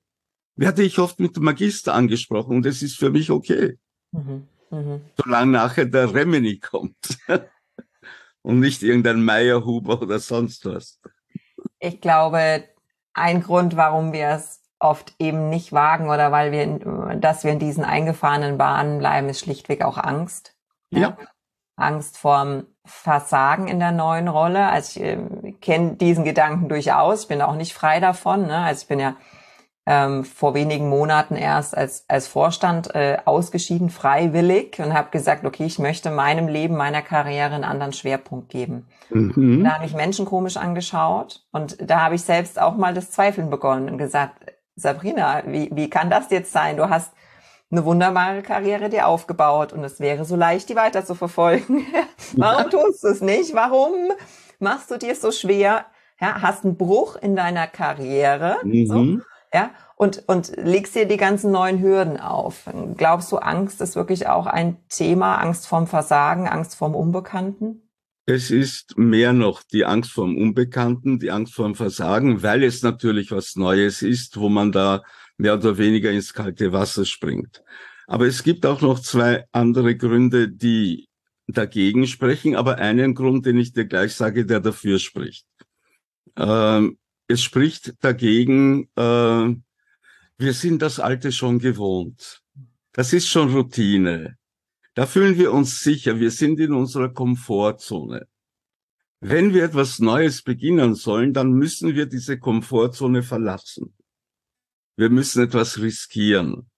werde 0.54 0.82
ich 0.82 0.98
oft 0.98 1.20
mit 1.20 1.36
dem 1.36 1.44
Magister 1.44 1.92
angesprochen 1.92 2.56
und 2.56 2.64
es 2.64 2.80
ist 2.80 2.96
für 2.96 3.10
mich 3.10 3.30
okay. 3.30 3.76
Mhm. 4.12 4.48
Mhm. 4.70 5.02
Solange 5.22 5.52
nachher 5.52 5.84
der 5.84 6.14
Remini 6.14 6.58
kommt. 6.58 6.96
Und 8.42 8.60
nicht 8.60 8.84
irgendein 8.84 9.24
Meierhuber 9.24 10.00
oder 10.00 10.20
sonst 10.20 10.64
was. 10.66 11.00
Ich 11.80 12.00
glaube, 12.00 12.64
ein 13.12 13.42
Grund, 13.42 13.76
warum 13.76 14.12
wir 14.12 14.28
es 14.28 14.60
oft 14.78 15.14
eben 15.18 15.50
nicht 15.50 15.72
wagen 15.72 16.08
oder 16.08 16.30
weil 16.30 16.52
wir, 16.52 17.16
dass 17.18 17.42
wir 17.42 17.50
in 17.50 17.58
diesen 17.58 17.82
eingefahrenen 17.82 18.56
Bahnen 18.56 18.98
bleiben, 18.98 19.28
ist 19.28 19.40
schlichtweg 19.40 19.82
auch 19.82 19.98
Angst. 19.98 20.54
Ja. 20.90 21.18
Angst 21.74 22.18
vorm 22.18 22.68
Versagen 22.86 23.68
in 23.68 23.78
der 23.78 23.92
neuen 23.92 24.28
Rolle. 24.28 24.68
Also 24.68 25.00
ich 25.00 25.06
äh, 25.06 25.52
kenne 25.60 25.96
diesen 25.96 26.24
Gedanken 26.24 26.68
durchaus. 26.68 27.22
Ich 27.22 27.28
bin 27.28 27.42
auch 27.42 27.54
nicht 27.54 27.74
frei 27.74 28.00
davon. 28.00 28.46
Ne? 28.46 28.56
Also 28.56 28.82
ich 28.82 28.88
bin 28.88 29.00
ja 29.00 29.16
ähm, 29.86 30.24
vor 30.24 30.54
wenigen 30.54 30.88
Monaten 30.88 31.36
erst 31.36 31.76
als, 31.76 32.04
als 32.08 32.26
Vorstand 32.26 32.92
äh, 32.94 33.18
ausgeschieden, 33.24 33.88
freiwillig 33.88 34.80
und 34.80 34.92
habe 34.92 35.10
gesagt, 35.10 35.44
okay, 35.44 35.64
ich 35.64 35.78
möchte 35.78 36.10
meinem 36.10 36.48
Leben, 36.48 36.76
meiner 36.76 37.02
Karriere 37.02 37.54
einen 37.54 37.64
anderen 37.64 37.92
Schwerpunkt 37.92 38.48
geben. 38.48 38.88
Mhm. 39.10 39.62
Da 39.62 39.74
habe 39.74 39.86
ich 39.86 39.94
Menschen 39.94 40.26
komisch 40.26 40.56
angeschaut 40.56 41.44
und 41.52 41.76
da 41.88 42.00
habe 42.00 42.16
ich 42.16 42.22
selbst 42.22 42.60
auch 42.60 42.76
mal 42.76 42.94
das 42.94 43.12
Zweifeln 43.12 43.48
begonnen 43.48 43.88
und 43.88 43.98
gesagt, 43.98 44.34
Sabrina, 44.74 45.42
wie, 45.46 45.70
wie 45.72 45.88
kann 45.88 46.10
das 46.10 46.30
jetzt 46.30 46.52
sein? 46.52 46.76
Du 46.76 46.90
hast 46.90 47.12
eine 47.70 47.84
wunderbare 47.84 48.42
Karriere 48.42 48.88
dir 48.88 49.06
aufgebaut 49.06 49.72
und 49.72 49.82
es 49.82 50.00
wäre 50.00 50.24
so 50.24 50.36
leicht, 50.36 50.68
die 50.68 50.76
weiter 50.76 51.04
zu 51.04 51.14
verfolgen. 51.14 51.86
Warum 52.36 52.70
tust 52.70 53.02
du 53.02 53.08
es 53.08 53.20
nicht? 53.20 53.54
Warum 53.54 54.12
machst 54.58 54.90
du 54.90 54.98
dir 54.98 55.12
es 55.12 55.20
so 55.20 55.32
schwer? 55.32 55.86
Ja, 56.20 56.40
hast 56.40 56.64
einen 56.64 56.76
Bruch 56.76 57.16
in 57.16 57.36
deiner 57.36 57.66
Karriere. 57.66 58.56
Mhm. 58.62 58.86
So 58.86 59.20
ja, 59.54 59.70
und, 59.96 60.24
und 60.26 60.52
legst 60.56 60.94
dir 60.94 61.06
die 61.06 61.16
ganzen 61.16 61.50
neuen 61.50 61.80
Hürden 61.80 62.18
auf. 62.20 62.68
Glaubst 62.96 63.32
du, 63.32 63.38
Angst 63.38 63.80
ist 63.80 63.96
wirklich 63.96 64.28
auch 64.28 64.46
ein 64.46 64.76
Thema, 64.88 65.36
Angst 65.36 65.66
vorm 65.66 65.86
Versagen, 65.86 66.48
Angst 66.48 66.76
vorm 66.76 66.94
Unbekannten? 66.94 67.82
Es 68.26 68.50
ist 68.50 68.98
mehr 68.98 69.32
noch 69.32 69.62
die 69.62 69.84
Angst 69.84 70.10
vor 70.10 70.26
dem 70.26 70.36
Unbekannten, 70.36 71.20
die 71.20 71.30
Angst 71.30 71.54
vor 71.54 71.64
dem 71.64 71.76
Versagen, 71.76 72.42
weil 72.42 72.64
es 72.64 72.82
natürlich 72.82 73.30
was 73.30 73.54
Neues 73.54 74.02
ist, 74.02 74.38
wo 74.38 74.48
man 74.48 74.72
da 74.72 75.04
mehr 75.38 75.54
oder 75.54 75.78
weniger 75.78 76.10
ins 76.10 76.32
kalte 76.32 76.72
Wasser 76.72 77.04
springt. 77.04 77.62
Aber 78.06 78.26
es 78.26 78.42
gibt 78.42 78.64
auch 78.66 78.80
noch 78.80 79.00
zwei 79.00 79.44
andere 79.52 79.96
Gründe, 79.96 80.48
die 80.48 81.08
dagegen 81.48 82.06
sprechen, 82.06 82.56
aber 82.56 82.78
einen 82.78 83.14
Grund, 83.14 83.46
den 83.46 83.58
ich 83.58 83.72
dir 83.72 83.86
gleich 83.86 84.14
sage, 84.14 84.46
der 84.46 84.60
dafür 84.60 84.98
spricht. 84.98 85.46
Ähm, 86.36 86.98
es 87.28 87.42
spricht 87.42 87.94
dagegen, 88.02 88.88
äh, 88.96 89.54
wir 90.38 90.52
sind 90.52 90.82
das 90.82 91.00
Alte 91.00 91.32
schon 91.32 91.58
gewohnt. 91.58 92.42
Das 92.92 93.12
ist 93.12 93.28
schon 93.28 93.52
Routine. 93.52 94.36
Da 94.94 95.06
fühlen 95.06 95.38
wir 95.38 95.52
uns 95.52 95.80
sicher, 95.80 96.20
wir 96.20 96.30
sind 96.30 96.58
in 96.60 96.72
unserer 96.72 97.12
Komfortzone. 97.12 98.26
Wenn 99.20 99.54
wir 99.54 99.64
etwas 99.64 99.98
Neues 99.98 100.42
beginnen 100.42 100.94
sollen, 100.94 101.32
dann 101.32 101.52
müssen 101.52 101.94
wir 101.94 102.06
diese 102.06 102.38
Komfortzone 102.38 103.22
verlassen. 103.22 103.95
Wir 104.96 105.10
müssen 105.10 105.44
etwas 105.44 105.78
riskieren. 105.78 106.70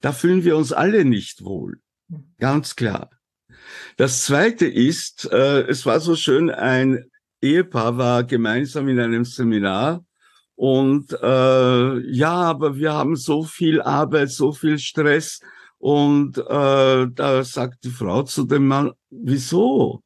Da 0.00 0.12
fühlen 0.12 0.44
wir 0.44 0.56
uns 0.56 0.72
alle 0.72 1.04
nicht 1.04 1.44
wohl. 1.44 1.80
Ganz 2.38 2.76
klar. 2.76 3.10
Das 3.96 4.24
zweite 4.24 4.66
ist, 4.66 5.30
äh, 5.30 5.62
es 5.62 5.86
war 5.86 6.00
so 6.00 6.16
schön, 6.16 6.50
ein 6.50 7.10
Ehepaar 7.42 7.96
war 7.98 8.24
gemeinsam 8.24 8.88
in 8.88 8.98
einem 8.98 9.24
Seminar 9.24 10.04
und 10.54 11.12
äh, 11.12 12.10
ja, 12.10 12.32
aber 12.32 12.76
wir 12.76 12.92
haben 12.92 13.16
so 13.16 13.44
viel 13.44 13.82
Arbeit, 13.82 14.30
so 14.30 14.52
viel 14.52 14.78
Stress 14.78 15.40
und 15.78 16.38
äh, 16.38 17.06
da 17.10 17.44
sagt 17.44 17.84
die 17.84 17.90
Frau 17.90 18.22
zu 18.22 18.44
dem 18.44 18.66
Mann, 18.66 18.92
wieso? 19.10 20.02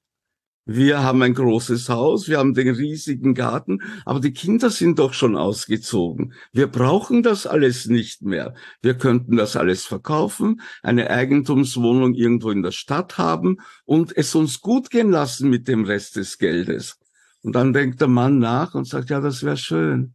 Wir 0.73 1.03
haben 1.03 1.21
ein 1.23 1.35
großes 1.35 1.89
Haus, 1.89 2.29
wir 2.29 2.39
haben 2.39 2.55
den 2.55 2.69
riesigen 2.69 3.35
Garten, 3.35 3.83
aber 4.05 4.21
die 4.21 4.33
Kinder 4.33 4.71
sind 4.71 5.01
doch 5.01 5.15
schon 5.15 5.37
ausgezogen. 5.37 6.33
Wir 6.53 6.69
brauchen 6.69 7.25
das 7.25 7.45
alles 7.45 7.87
nicht 7.87 8.23
mehr. 8.23 8.55
Wir 8.81 8.95
könnten 8.95 9.35
das 9.35 9.57
alles 9.57 9.85
verkaufen, 9.85 10.61
eine 10.85 11.11
Eigentumswohnung 11.11 12.15
irgendwo 12.15 12.53
in 12.53 12.63
der 12.63 12.71
Stadt 12.71 13.19
haben 13.19 13.57
und 13.85 14.17
es 14.17 14.37
uns 14.37 14.61
gut 14.61 14.91
gehen 14.91 15.11
lassen 15.11 15.51
mit 15.51 15.67
dem 15.67 15.85
Rest 15.85 16.15
des 16.15 16.39
Geldes. 16.39 17.01
Und 17.43 17.57
dann 17.57 17.73
denkt 17.73 18.01
der 18.01 18.07
Mann 18.07 18.39
nach 18.39 18.77
und 18.77 18.87
sagt, 18.87 19.11
ja, 19.11 19.21
das 19.21 19.43
wäre 19.43 19.57
schön. 19.57 20.15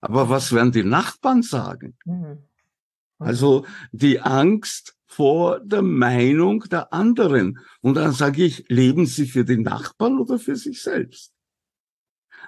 Aber 0.00 0.28
was 0.28 0.52
werden 0.52 0.72
die 0.72 0.82
Nachbarn 0.82 1.44
sagen? 1.44 1.96
Mhm. 2.06 2.38
Also 3.20 3.66
die 3.92 4.18
Angst 4.18 4.96
vor 5.12 5.60
der 5.60 5.82
Meinung 5.82 6.64
der 6.70 6.90
anderen. 6.90 7.58
Und 7.82 7.96
dann 7.96 8.12
sage 8.12 8.44
ich, 8.44 8.64
leben 8.68 9.04
Sie 9.04 9.26
für 9.26 9.44
den 9.44 9.60
Nachbarn 9.60 10.18
oder 10.18 10.38
für 10.38 10.56
sich 10.56 10.80
selbst? 10.80 11.34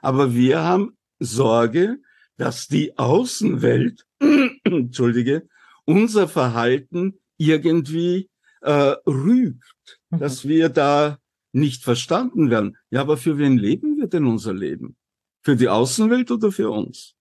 Aber 0.00 0.34
wir 0.34 0.62
haben 0.62 0.96
Sorge, 1.18 1.98
dass 2.38 2.66
die 2.66 2.96
Außenwelt, 2.96 4.06
entschuldige, 4.64 5.46
unser 5.84 6.26
Verhalten 6.26 7.20
irgendwie 7.36 8.30
äh, 8.62 8.94
rügt, 9.06 10.00
mhm. 10.08 10.18
dass 10.18 10.48
wir 10.48 10.70
da 10.70 11.18
nicht 11.52 11.84
verstanden 11.84 12.48
werden. 12.48 12.78
Ja, 12.88 13.02
aber 13.02 13.18
für 13.18 13.36
wen 13.36 13.58
leben 13.58 13.98
wir 13.98 14.06
denn 14.06 14.24
unser 14.24 14.54
Leben? 14.54 14.96
Für 15.42 15.54
die 15.54 15.68
Außenwelt 15.68 16.30
oder 16.30 16.50
für 16.50 16.70
uns? 16.70 17.14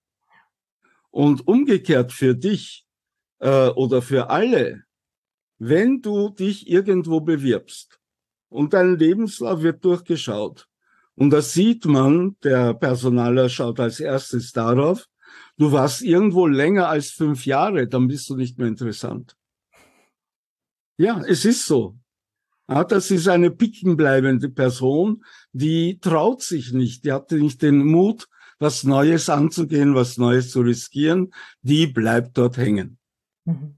Und 1.12 1.46
umgekehrt 1.50 2.14
für 2.14 2.34
dich 2.34 2.86
äh, 3.40 3.68
oder 3.68 4.02
für 4.02 4.30
alle, 4.30 4.86
wenn 5.70 6.02
du 6.02 6.30
dich 6.30 6.70
irgendwo 6.70 7.22
bewirbst 7.22 8.00
und 8.50 8.74
dein 8.74 8.98
Lebenslauf 8.98 9.62
wird 9.62 9.84
durchgeschaut 9.86 10.68
und 11.16 11.30
da 11.30 11.42
sieht 11.42 11.86
man, 11.86 12.36
der 12.44 12.74
Personaler 12.74 13.48
schaut 13.48 13.80
als 13.80 14.00
erstes 14.00 14.52
darauf, 14.52 15.08
du 15.58 15.72
warst 15.72 16.02
irgendwo 16.02 16.48
länger 16.48 16.90
als 16.90 17.12
fünf 17.12 17.46
Jahre, 17.46 17.88
dann 17.88 18.08
bist 18.08 18.30
du 18.30 18.36
nicht 18.36 18.58
mehr 18.58 18.68
interessant. 18.68 19.38
Ja, 20.98 21.22
es 21.26 21.46
ist 21.46 21.66
so. 21.66 21.98
Ja, 22.68 22.84
das 22.84 23.12
ist 23.12 23.28
eine 23.28 23.52
pickenbleibende 23.52 24.50
Person, 24.50 25.24
die 25.52 26.00
traut 26.00 26.42
sich 26.42 26.74
nicht, 26.74 27.06
die 27.06 27.12
hatte 27.12 27.36
nicht 27.36 27.62
den 27.62 27.86
Mut, 27.86 28.28
was 28.60 28.84
Neues 28.84 29.30
anzugehen, 29.30 29.96
was 29.96 30.18
Neues 30.18 30.52
zu 30.52 30.62
riskieren, 30.62 31.34
die 31.62 31.88
bleibt 31.88 32.38
dort 32.38 32.58
hängen. 32.58 32.98
Mhm. 33.46 33.78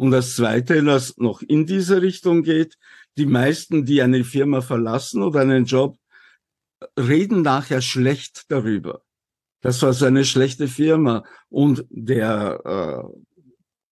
Und 0.00 0.12
das 0.12 0.34
Zweite, 0.34 0.82
das 0.82 1.18
noch 1.18 1.42
in 1.42 1.66
diese 1.66 2.00
Richtung 2.00 2.42
geht, 2.42 2.78
die 3.18 3.26
meisten, 3.26 3.84
die 3.84 4.00
eine 4.00 4.24
Firma 4.24 4.62
verlassen 4.62 5.22
oder 5.22 5.40
einen 5.40 5.66
Job, 5.66 5.98
reden 6.98 7.42
nachher 7.42 7.82
schlecht 7.82 8.50
darüber. 8.50 9.02
Das 9.60 9.82
war 9.82 9.92
so 9.92 10.06
eine 10.06 10.24
schlechte 10.24 10.68
Firma. 10.68 11.22
Und 11.50 11.84
der 11.90 13.12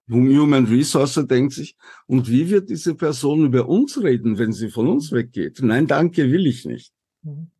äh, 0.09 0.11
Human 0.11 0.65
Resource 0.65 1.23
denkt 1.27 1.53
sich, 1.53 1.77
und 2.07 2.27
wie 2.31 2.49
wird 2.49 2.71
diese 2.71 2.95
Person 2.95 3.45
über 3.45 3.69
uns 3.69 4.03
reden, 4.03 4.39
wenn 4.39 4.55
sie 4.55 4.71
von 4.71 4.89
uns 4.89 5.13
weggeht? 5.13 5.59
Nein, 5.61 5.87
danke, 5.87 6.33
will 6.33 6.47
ich 6.47 6.65
nicht. 6.65 6.91
Mhm. 7.21 7.51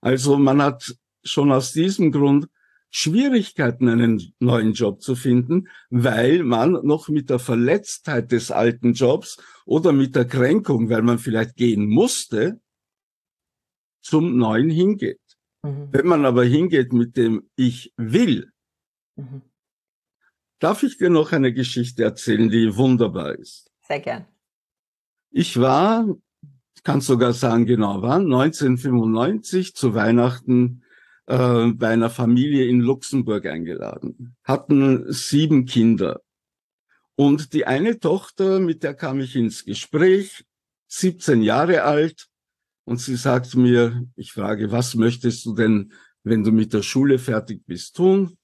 Also 0.00 0.38
man 0.38 0.62
hat 0.62 0.96
schon 1.22 1.52
aus 1.52 1.74
diesem 1.74 2.12
Grund 2.12 2.48
Schwierigkeiten, 2.96 3.88
einen 3.88 4.22
neuen 4.38 4.72
Job 4.72 5.02
zu 5.02 5.16
finden, 5.16 5.66
weil 5.90 6.44
man 6.44 6.74
noch 6.84 7.08
mit 7.08 7.28
der 7.28 7.40
Verletztheit 7.40 8.30
des 8.30 8.52
alten 8.52 8.92
Jobs 8.92 9.42
oder 9.66 9.90
mit 9.90 10.14
der 10.14 10.26
Kränkung, 10.26 10.88
weil 10.90 11.02
man 11.02 11.18
vielleicht 11.18 11.56
gehen 11.56 11.88
musste, 11.88 12.60
zum 14.00 14.36
neuen 14.36 14.70
hingeht. 14.70 15.20
Mhm. 15.64 15.88
Wenn 15.90 16.06
man 16.06 16.24
aber 16.24 16.44
hingeht 16.44 16.92
mit 16.92 17.16
dem 17.16 17.50
Ich 17.56 17.92
will, 17.96 18.52
mhm. 19.16 19.42
darf 20.60 20.84
ich 20.84 20.96
dir 20.96 21.10
noch 21.10 21.32
eine 21.32 21.52
Geschichte 21.52 22.04
erzählen, 22.04 22.48
die 22.48 22.76
wunderbar 22.76 23.34
ist. 23.34 23.72
Sehr 23.88 23.98
gern. 23.98 24.24
Ich 25.32 25.58
war, 25.58 26.06
kann 26.84 27.00
sogar 27.00 27.32
sagen 27.32 27.66
genau 27.66 28.02
wann, 28.02 28.32
1995 28.32 29.74
zu 29.74 29.94
Weihnachten 29.94 30.83
äh, 31.26 31.66
bei 31.68 31.88
einer 31.88 32.10
Familie 32.10 32.66
in 32.66 32.80
Luxemburg 32.80 33.46
eingeladen, 33.46 34.36
hatten 34.44 35.10
sieben 35.12 35.66
Kinder. 35.66 36.20
Und 37.16 37.52
die 37.52 37.66
eine 37.66 37.98
Tochter, 38.00 38.60
mit 38.60 38.82
der 38.82 38.94
kam 38.94 39.20
ich 39.20 39.36
ins 39.36 39.64
Gespräch, 39.64 40.44
17 40.88 41.42
Jahre 41.42 41.84
alt, 41.84 42.28
und 42.84 43.00
sie 43.00 43.16
sagt 43.16 43.56
mir, 43.56 44.06
ich 44.14 44.32
frage, 44.32 44.70
was 44.70 44.94
möchtest 44.94 45.46
du 45.46 45.54
denn, 45.54 45.92
wenn 46.22 46.44
du 46.44 46.52
mit 46.52 46.72
der 46.72 46.82
Schule 46.82 47.18
fertig 47.18 47.62
bist, 47.66 47.96
tun? 47.96 48.36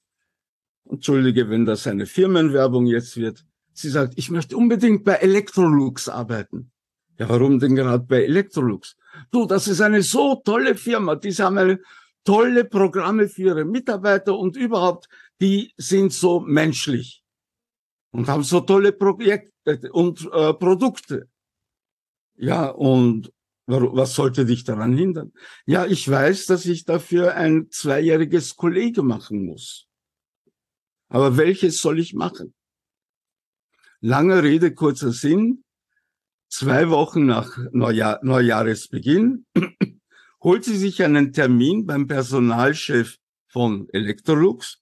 Entschuldige, 0.89 1.51
wenn 1.51 1.67
das 1.67 1.87
eine 1.87 2.07
Firmenwerbung 2.07 2.87
jetzt 2.87 3.17
wird. 3.17 3.45
Sie 3.73 3.91
sagt, 3.91 4.15
ich 4.17 4.31
möchte 4.31 4.57
unbedingt 4.57 5.05
bei 5.05 5.15
Electrolux 5.15 6.09
arbeiten. 6.09 6.73
Ja, 7.19 7.29
warum 7.29 7.59
denn 7.59 7.77
gerade 7.77 8.05
bei 8.05 8.25
Electrolux? 8.25 8.97
Du, 9.31 9.47
das 9.47 9.69
ist 9.69 9.83
eine 9.83 10.03
so 10.03 10.37
tolle 10.37 10.75
Firma. 10.75 11.17
Die 11.17 11.33
haben 11.35 11.59
eine 11.59 11.79
tolle 12.25 12.65
Programme 12.65 13.29
für 13.29 13.43
ihre 13.43 13.65
Mitarbeiter 13.65 14.37
und 14.37 14.57
überhaupt, 14.57 15.09
die 15.41 15.73
sind 15.77 16.13
so 16.13 16.41
menschlich 16.41 17.23
und 18.13 18.29
haben 18.29 18.43
so 18.43 18.61
tolle 18.61 18.93
Projekte 18.93 19.91
und 19.93 20.29
äh, 20.33 20.55
Produkte. 20.55 21.29
Ja, 22.37 22.69
und 22.69 23.33
was 23.67 24.15
sollte 24.15 24.45
dich 24.45 24.65
daran 24.65 24.97
hindern? 24.97 25.33
Ja, 25.65 25.87
ich 25.87 26.09
weiß, 26.09 26.47
dass 26.47 26.67
ich 26.67 26.85
dafür 26.85 27.35
ein 27.35 27.71
zweijähriges 27.71 28.57
Kollege 28.57 29.03
machen 29.03 29.45
muss. 29.45 29.87
Aber 31.09 31.37
welches 31.37 31.81
soll 31.81 32.01
ich 32.01 32.15
machen? 32.15 32.55
Lange 34.01 34.43
Rede, 34.43 34.75
kurzer 34.75 35.13
Sinn. 35.13 35.65
Zwei 36.49 36.91
Wochen 36.91 37.27
nach 37.27 37.57
Neujahr, 37.71 38.19
Neujahresbeginn 38.23 39.47
holt 40.43 40.65
sie 40.65 40.77
sich 40.77 41.03
einen 41.03 41.33
Termin 41.33 41.87
beim 41.87 42.07
Personalchef 42.07 43.17
von 43.49 43.89
Electrolux 43.93 44.81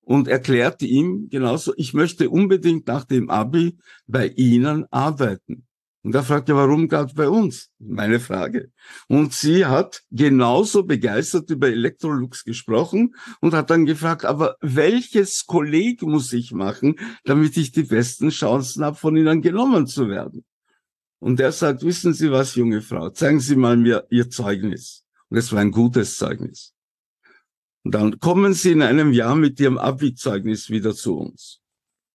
und 0.00 0.28
erklärt 0.28 0.82
ihm 0.82 1.28
genauso, 1.30 1.72
ich 1.76 1.92
möchte 1.92 2.30
unbedingt 2.30 2.86
nach 2.86 3.04
dem 3.04 3.28
Abi 3.28 3.76
bei 4.06 4.28
Ihnen 4.28 4.86
arbeiten. 4.90 5.66
Und 6.06 6.14
er 6.14 6.22
fragt 6.22 6.48
ja, 6.48 6.54
warum 6.54 6.86
gerade 6.86 7.12
bei 7.14 7.28
uns? 7.28 7.70
Meine 7.80 8.20
Frage. 8.20 8.70
Und 9.08 9.32
sie 9.32 9.66
hat 9.66 10.04
genauso 10.12 10.84
begeistert 10.84 11.50
über 11.50 11.66
Electrolux 11.66 12.44
gesprochen 12.44 13.16
und 13.40 13.54
hat 13.54 13.70
dann 13.70 13.86
gefragt, 13.86 14.24
aber 14.24 14.54
welches 14.60 15.46
Kolleg 15.46 16.02
muss 16.02 16.32
ich 16.32 16.52
machen, 16.52 16.94
damit 17.24 17.56
ich 17.56 17.72
die 17.72 17.82
besten 17.82 18.28
Chancen 18.28 18.84
habe, 18.84 18.96
von 18.96 19.16
Ihnen 19.16 19.42
genommen 19.42 19.88
zu 19.88 20.08
werden? 20.08 20.44
Und 21.18 21.40
er 21.40 21.52
sagt, 21.52 21.82
wissen 21.82 22.12
Sie 22.12 22.30
was, 22.30 22.54
junge 22.54 22.82
Frau, 22.82 23.10
zeigen 23.10 23.40
Sie 23.40 23.56
mal 23.56 23.76
mir 23.76 24.06
Ihr 24.10 24.30
Zeugnis. 24.30 25.04
Und 25.28 25.38
es 25.38 25.52
war 25.52 25.60
ein 25.60 25.70
gutes 25.70 26.18
Zeugnis. 26.18 26.74
Und 27.84 27.94
dann 27.94 28.18
kommen 28.18 28.54
Sie 28.54 28.72
in 28.72 28.82
einem 28.82 29.12
Jahr 29.12 29.34
mit 29.34 29.58
Ihrem 29.58 29.78
Abi-Zeugnis 29.78 30.70
wieder 30.70 30.94
zu 30.94 31.16
uns. 31.16 31.60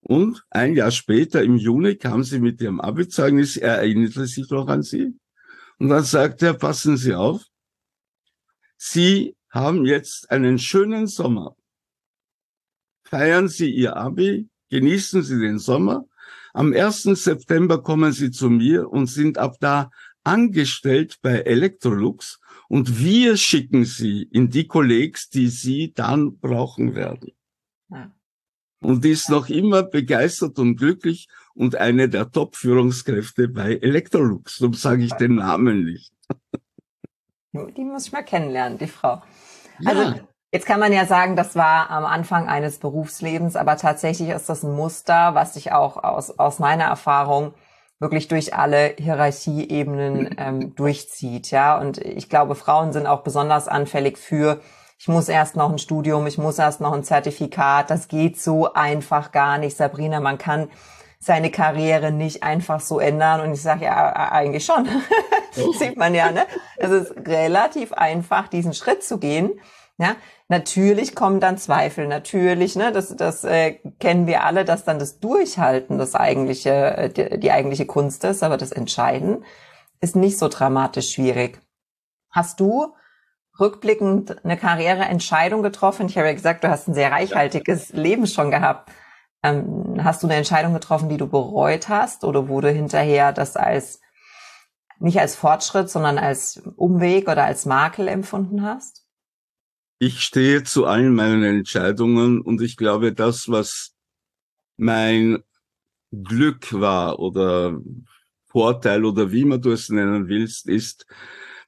Und 0.01 0.43
ein 0.49 0.75
Jahr 0.75 0.91
später, 0.91 1.43
im 1.43 1.57
Juni, 1.57 1.95
kam 1.95 2.23
sie 2.23 2.39
mit 2.39 2.59
ihrem 2.59 2.81
Abi-Zeugnis, 2.81 3.55
er 3.55 3.77
erinnerte 3.77 4.25
sich 4.25 4.49
noch 4.49 4.67
an 4.67 4.81
sie 4.81 5.13
Und 5.77 5.89
dann 5.89 6.03
sagt 6.03 6.41
er, 6.41 6.55
passen 6.55 6.97
Sie 6.97 7.13
auf, 7.13 7.45
Sie 8.77 9.35
haben 9.49 9.85
jetzt 9.85 10.31
einen 10.31 10.57
schönen 10.57 11.05
Sommer. 11.05 11.55
Feiern 13.03 13.47
Sie 13.47 13.69
Ihr 13.69 13.95
Abi, 13.95 14.49
genießen 14.69 15.21
Sie 15.21 15.39
den 15.39 15.59
Sommer. 15.59 16.05
Am 16.53 16.73
1. 16.73 17.03
September 17.03 17.81
kommen 17.81 18.11
Sie 18.11 18.31
zu 18.31 18.49
mir 18.49 18.89
und 18.89 19.07
sind 19.07 19.37
ab 19.37 19.55
da 19.59 19.91
angestellt 20.23 21.17
bei 21.21 21.39
Electrolux 21.39 22.39
und 22.67 22.99
wir 22.99 23.37
schicken 23.37 23.85
Sie 23.85 24.23
in 24.23 24.49
die 24.49 24.67
Kollegs, 24.67 25.29
die 25.29 25.47
Sie 25.47 25.93
dann 25.93 26.37
brauchen 26.39 26.95
werden. 26.95 27.31
Ja. 27.89 28.11
Und 28.81 29.03
die 29.03 29.11
ist 29.11 29.29
noch 29.29 29.49
immer 29.49 29.83
begeistert 29.83 30.57
und 30.57 30.75
glücklich 30.75 31.27
und 31.53 31.75
eine 31.75 32.09
der 32.09 32.31
Top-Führungskräfte 32.31 33.47
bei 33.47 33.75
Electrolux. 33.75 34.57
Darum 34.57 34.73
sage 34.73 35.03
ich 35.03 35.13
den 35.13 35.35
Namen 35.35 35.85
nicht. 35.85 36.13
Die 37.53 37.83
muss 37.83 38.07
ich 38.07 38.13
mal 38.13 38.23
kennenlernen, 38.23 38.77
die 38.77 38.87
Frau. 38.87 39.21
Also 39.83 40.01
ja. 40.03 40.27
Jetzt 40.51 40.65
kann 40.65 40.79
man 40.79 40.93
ja 40.93 41.05
sagen, 41.05 41.35
das 41.35 41.55
war 41.55 41.89
am 41.89 42.05
Anfang 42.05 42.47
eines 42.47 42.79
Berufslebens, 42.79 43.55
aber 43.55 43.77
tatsächlich 43.77 44.29
ist 44.29 44.49
das 44.49 44.63
ein 44.63 44.75
Muster, 44.75 45.35
was 45.35 45.53
sich 45.53 45.71
auch 45.71 46.03
aus, 46.03 46.37
aus 46.37 46.59
meiner 46.59 46.85
Erfahrung 46.85 47.53
wirklich 47.99 48.27
durch 48.27 48.55
alle 48.55 48.95
Hierarchieebenen 48.97 50.35
ähm, 50.37 50.75
durchzieht, 50.75 51.51
ja. 51.51 51.77
Und 51.77 51.99
ich 51.99 52.29
glaube, 52.29 52.55
Frauen 52.55 52.93
sind 52.93 53.07
auch 53.07 53.21
besonders 53.21 53.67
anfällig 53.67 54.17
für, 54.17 54.59
ich 55.01 55.07
muss 55.07 55.29
erst 55.29 55.55
noch 55.55 55.71
ein 55.71 55.79
Studium, 55.79 56.27
ich 56.27 56.37
muss 56.37 56.59
erst 56.59 56.79
noch 56.79 56.93
ein 56.93 57.03
Zertifikat. 57.03 57.89
Das 57.89 58.07
geht 58.07 58.39
so 58.39 58.73
einfach 58.73 59.31
gar 59.31 59.57
nicht, 59.57 59.75
Sabrina. 59.75 60.19
Man 60.19 60.37
kann 60.37 60.69
seine 61.17 61.49
Karriere 61.49 62.11
nicht 62.11 62.43
einfach 62.43 62.79
so 62.79 62.99
ändern. 62.99 63.41
Und 63.41 63.53
ich 63.53 63.63
sage 63.63 63.85
ja 63.85 64.13
eigentlich 64.13 64.63
schon. 64.63 64.87
Sieht 65.79 65.97
man 65.97 66.13
ja, 66.13 66.31
ne? 66.31 66.45
Es 66.77 66.91
ist 66.91 67.15
relativ 67.25 67.93
einfach, 67.93 68.47
diesen 68.47 68.75
Schritt 68.75 69.03
zu 69.03 69.17
gehen. 69.17 69.59
Ja, 70.01 70.15
natürlich 70.47 71.13
kommen 71.13 71.39
dann 71.39 71.59
Zweifel, 71.59 72.07
natürlich, 72.07 72.75
ne, 72.75 72.91
das, 72.91 73.15
das 73.15 73.43
äh, 73.43 73.73
kennen 73.99 74.25
wir 74.25 74.43
alle, 74.43 74.65
dass 74.65 74.83
dann 74.83 74.97
das 74.97 75.19
Durchhalten 75.19 75.99
das 75.99 76.15
eigentliche, 76.15 76.97
äh, 76.97 77.09
die, 77.09 77.39
die 77.39 77.51
eigentliche 77.51 77.85
Kunst 77.85 78.23
ist, 78.23 78.41
aber 78.41 78.57
das 78.57 78.71
Entscheiden 78.71 79.45
ist 79.99 80.15
nicht 80.15 80.39
so 80.39 80.47
dramatisch 80.47 81.11
schwierig. 81.11 81.61
Hast 82.31 82.59
du 82.59 82.95
rückblickend 83.59 84.43
eine 84.43 84.57
Karriereentscheidung 84.57 85.61
getroffen? 85.61 86.07
Ich 86.07 86.17
habe 86.17 86.29
ja 86.29 86.33
gesagt, 86.33 86.63
du 86.63 86.69
hast 86.69 86.87
ein 86.87 86.95
sehr 86.95 87.11
reichhaltiges 87.11 87.89
ja. 87.89 87.99
Leben 87.99 88.25
schon 88.25 88.49
gehabt. 88.49 88.89
Ähm, 89.43 89.99
hast 90.03 90.23
du 90.23 90.27
eine 90.27 90.35
Entscheidung 90.35 90.73
getroffen, 90.73 91.09
die 91.09 91.17
du 91.17 91.27
bereut 91.27 91.89
hast 91.89 92.23
oder 92.23 92.47
wurde 92.47 92.71
hinterher 92.71 93.33
das 93.33 93.55
als 93.55 94.01
nicht 94.97 95.19
als 95.19 95.35
Fortschritt, 95.35 95.91
sondern 95.91 96.17
als 96.17 96.57
Umweg 96.75 97.29
oder 97.29 97.43
als 97.43 97.67
Makel 97.67 98.07
empfunden 98.07 98.63
hast? 98.63 99.00
Ich 100.03 100.21
stehe 100.21 100.63
zu 100.63 100.87
allen 100.87 101.13
meinen 101.13 101.43
Entscheidungen 101.43 102.41
und 102.41 102.59
ich 102.59 102.75
glaube, 102.75 103.13
das, 103.13 103.49
was 103.49 103.93
mein 104.75 105.43
Glück 106.11 106.73
war 106.73 107.19
oder 107.19 107.79
Vorteil 108.47 109.05
oder 109.05 109.31
wie 109.31 109.45
man 109.45 109.61
du 109.61 109.69
es 109.69 109.89
nennen 109.89 110.27
willst, 110.27 110.67
ist, 110.67 111.05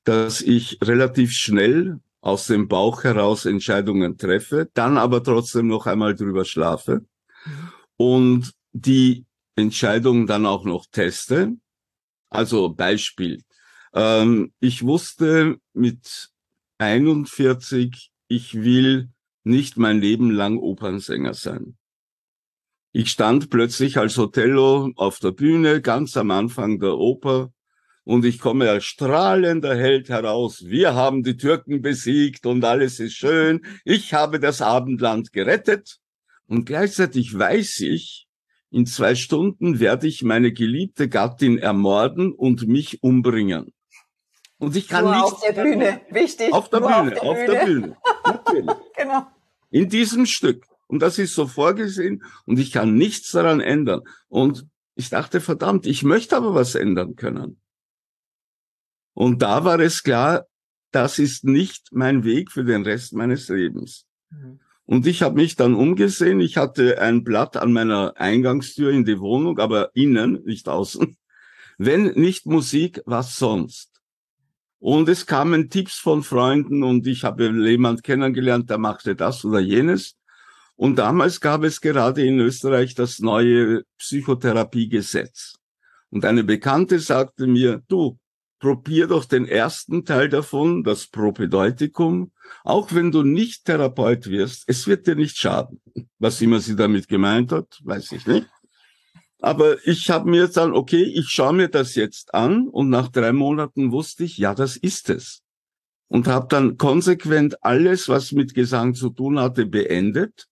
dass 0.03 0.41
ich 0.41 0.79
relativ 0.81 1.31
schnell 1.31 1.99
aus 2.21 2.47
dem 2.47 2.67
Bauch 2.67 3.03
heraus 3.03 3.45
Entscheidungen 3.45 4.17
treffe, 4.17 4.67
dann 4.73 4.97
aber 4.97 5.23
trotzdem 5.23 5.67
noch 5.67 5.85
einmal 5.85 6.15
drüber 6.15 6.43
schlafe 6.43 7.05
und 7.97 8.51
die 8.71 9.27
Entscheidung 9.55 10.25
dann 10.25 10.47
auch 10.47 10.65
noch 10.65 10.87
teste. 10.87 11.53
Also 12.31 12.69
Beispiel. 12.69 13.43
Ähm, 13.93 14.53
ich 14.59 14.81
wusste 14.81 15.59
mit 15.73 16.31
41, 16.79 18.09
ich 18.35 18.55
will 18.55 19.09
nicht 19.43 19.77
mein 19.77 19.99
Leben 19.99 20.31
lang 20.31 20.57
Opernsänger 20.57 21.35
sein. 21.35 21.77
Ich 22.91 23.09
stand 23.09 23.51
plötzlich 23.51 23.97
als 23.97 24.17
Othello 24.17 24.91
auf 24.95 25.19
der 25.19 25.31
Bühne, 25.31 25.81
ganz 25.81 26.17
am 26.17 26.31
Anfang 26.31 26.79
der 26.79 26.97
Oper, 26.97 27.51
und 28.03 28.25
ich 28.25 28.39
komme 28.39 28.69
als 28.69 28.85
strahlender 28.85 29.75
Held 29.75 30.09
heraus. 30.09 30.63
Wir 30.65 30.95
haben 30.95 31.21
die 31.21 31.37
Türken 31.37 31.81
besiegt 31.81 32.45
und 32.45 32.65
alles 32.65 32.99
ist 32.99 33.13
schön. 33.13 33.65
Ich 33.85 34.13
habe 34.13 34.39
das 34.39 34.61
Abendland 34.61 35.31
gerettet. 35.31 35.99
Und 36.47 36.65
gleichzeitig 36.65 37.37
weiß 37.37 37.81
ich, 37.81 38.27
in 38.71 38.85
zwei 38.87 39.13
Stunden 39.15 39.79
werde 39.79 40.07
ich 40.07 40.23
meine 40.23 40.51
geliebte 40.51 41.07
Gattin 41.07 41.59
ermorden 41.59 42.33
und 42.33 42.67
mich 42.67 43.03
umbringen. 43.03 43.73
Und 44.63 44.77
ich 44.77 44.87
kann 44.87 45.03
nicht 45.03 45.21
auf 45.21 45.41
der 45.41 45.61
Bühne, 45.61 46.01
wichtig. 46.09 46.53
Auf 46.53 46.69
der 46.69 46.79
Bühne, 46.79 47.21
auf 47.21 47.37
der 47.45 47.65
Bühne. 47.65 47.97
Auf 48.23 48.43
der 48.45 48.51
Bühne. 48.53 48.77
genau. 48.97 49.27
In 49.71 49.89
diesem 49.89 50.25
Stück. 50.25 50.65
Und 50.87 51.01
das 51.01 51.19
ist 51.19 51.35
so 51.35 51.47
vorgesehen 51.47 52.23
und 52.45 52.59
ich 52.59 52.71
kann 52.71 52.95
nichts 52.95 53.31
daran 53.31 53.59
ändern. 53.59 54.03
Und 54.29 54.65
ich 54.95 55.09
dachte, 55.09 55.41
verdammt, 55.41 55.85
ich 55.85 56.03
möchte 56.03 56.37
aber 56.37 56.55
was 56.55 56.75
ändern 56.75 57.17
können. 57.17 57.59
Und 59.13 59.41
da 59.41 59.65
war 59.65 59.79
es 59.81 60.01
klar, 60.01 60.45
das 60.91 61.19
ist 61.19 61.43
nicht 61.43 61.89
mein 61.91 62.23
Weg 62.23 62.49
für 62.49 62.63
den 62.63 62.83
Rest 62.83 63.13
meines 63.13 63.49
Lebens. 63.49 64.05
Mhm. 64.29 64.61
Und 64.85 65.07
ich 65.07 65.23
habe 65.23 65.35
mich 65.35 65.57
dann 65.57 65.73
umgesehen. 65.73 66.39
Ich 66.39 66.55
hatte 66.55 67.01
ein 67.01 67.25
Blatt 67.25 67.57
an 67.57 67.73
meiner 67.73 68.13
Eingangstür 68.15 68.91
in 68.91 69.03
die 69.03 69.19
Wohnung, 69.19 69.59
aber 69.59 69.93
innen, 69.93 70.41
nicht 70.45 70.69
außen. 70.69 71.17
Wenn 71.77 72.13
nicht 72.13 72.45
Musik, 72.45 73.01
was 73.05 73.35
sonst? 73.35 73.92
Und 74.83 75.07
es 75.07 75.25
kamen 75.25 75.69
Tipps 75.69 75.97
von 75.97 76.23
Freunden 76.23 76.83
und 76.83 77.07
ich 77.07 77.23
habe 77.23 77.45
jemand 77.45 78.03
kennengelernt, 78.03 78.69
der 78.69 78.77
machte 78.77 79.15
das 79.15 79.45
oder 79.45 79.61
jenes. 79.61 80.17
Und 80.75 80.97
damals 80.97 81.39
gab 81.39 81.63
es 81.63 81.79
gerade 81.79 82.25
in 82.25 82.37
Österreich 82.41 82.93
das 82.93 83.19
neue 83.19 83.83
Psychotherapiegesetz. 83.97 85.55
Und 86.09 86.25
eine 86.25 86.43
Bekannte 86.43 86.99
sagte 86.99 87.47
mir, 87.47 87.81
du, 87.87 88.19
probier 88.59 89.07
doch 89.07 89.23
den 89.23 89.47
ersten 89.47 90.03
Teil 90.03 90.27
davon, 90.27 90.83
das 90.83 91.07
Propedeutikum, 91.07 92.33
auch 92.65 92.93
wenn 92.93 93.09
du 93.09 93.23
nicht 93.23 93.63
Therapeut 93.63 94.27
wirst, 94.27 94.65
es 94.67 94.85
wird 94.85 95.07
dir 95.07 95.15
nicht 95.15 95.37
schaden. 95.37 95.81
Was 96.19 96.41
immer 96.41 96.59
sie 96.59 96.75
damit 96.75 97.07
gemeint 97.07 97.53
hat, 97.53 97.79
weiß 97.85 98.11
ich 98.11 98.27
nicht. 98.27 98.49
Aber 99.43 99.85
ich 99.85 100.09
habe 100.09 100.29
mir 100.29 100.47
dann, 100.47 100.71
okay, 100.71 101.03
ich 101.03 101.27
schaue 101.27 101.51
mir 101.51 101.67
das 101.67 101.95
jetzt 101.95 102.33
an 102.33 102.69
und 102.69 102.89
nach 102.89 103.09
drei 103.09 103.33
Monaten 103.33 103.91
wusste 103.91 104.23
ich, 104.23 104.37
ja, 104.37 104.55
das 104.55 104.77
ist 104.77 105.09
es. 105.09 105.41
Und 106.07 106.27
habe 106.27 106.47
dann 106.49 106.77
konsequent 106.77 107.61
alles, 107.61 108.07
was 108.07 108.31
mit 108.31 108.53
Gesang 108.53 108.93
zu 108.93 109.09
tun 109.09 109.37
hatte, 109.37 109.65
beendet 109.65 110.47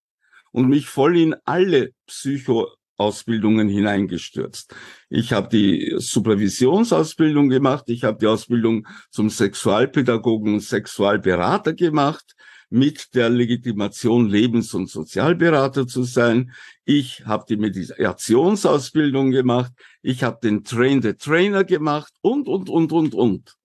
und 0.51 0.67
mich 0.67 0.88
voll 0.88 1.17
in 1.17 1.36
alle 1.45 1.91
Psycho 2.06 2.67
Ausbildungen 2.97 3.69
hineingestürzt. 3.69 4.75
Ich 5.08 5.32
habe 5.32 5.47
die 5.47 5.95
Supervisionsausbildung 5.97 7.47
gemacht, 7.47 7.86
ich 7.88 8.04
habe 8.04 8.17
die 8.19 8.27
Ausbildung 8.27 8.86
zum 9.10 9.30
Sexualpädagogen 9.30 10.56
und 10.56 10.60
Sexualberater 10.60 11.73
gemacht, 11.73 12.36
mit 12.71 13.13
der 13.15 13.29
Legitimation 13.29 14.29
Lebens- 14.29 14.73
und 14.73 14.89
Sozialberater 14.89 15.88
zu 15.88 16.03
sein. 16.03 16.53
Ich 16.86 17.25
habe 17.25 17.43
die 17.47 17.57
Meditationsausbildung 17.57 19.31
gemacht, 19.31 19.73
ich 20.01 20.23
habe 20.23 20.39
den 20.41 20.63
Train 20.63 21.01
the 21.01 21.13
Trainer 21.13 21.65
gemacht 21.65 22.13
und, 22.21 22.47
und, 22.47 22.69
und, 22.69 22.93
und, 22.93 23.13
und. 23.13 23.57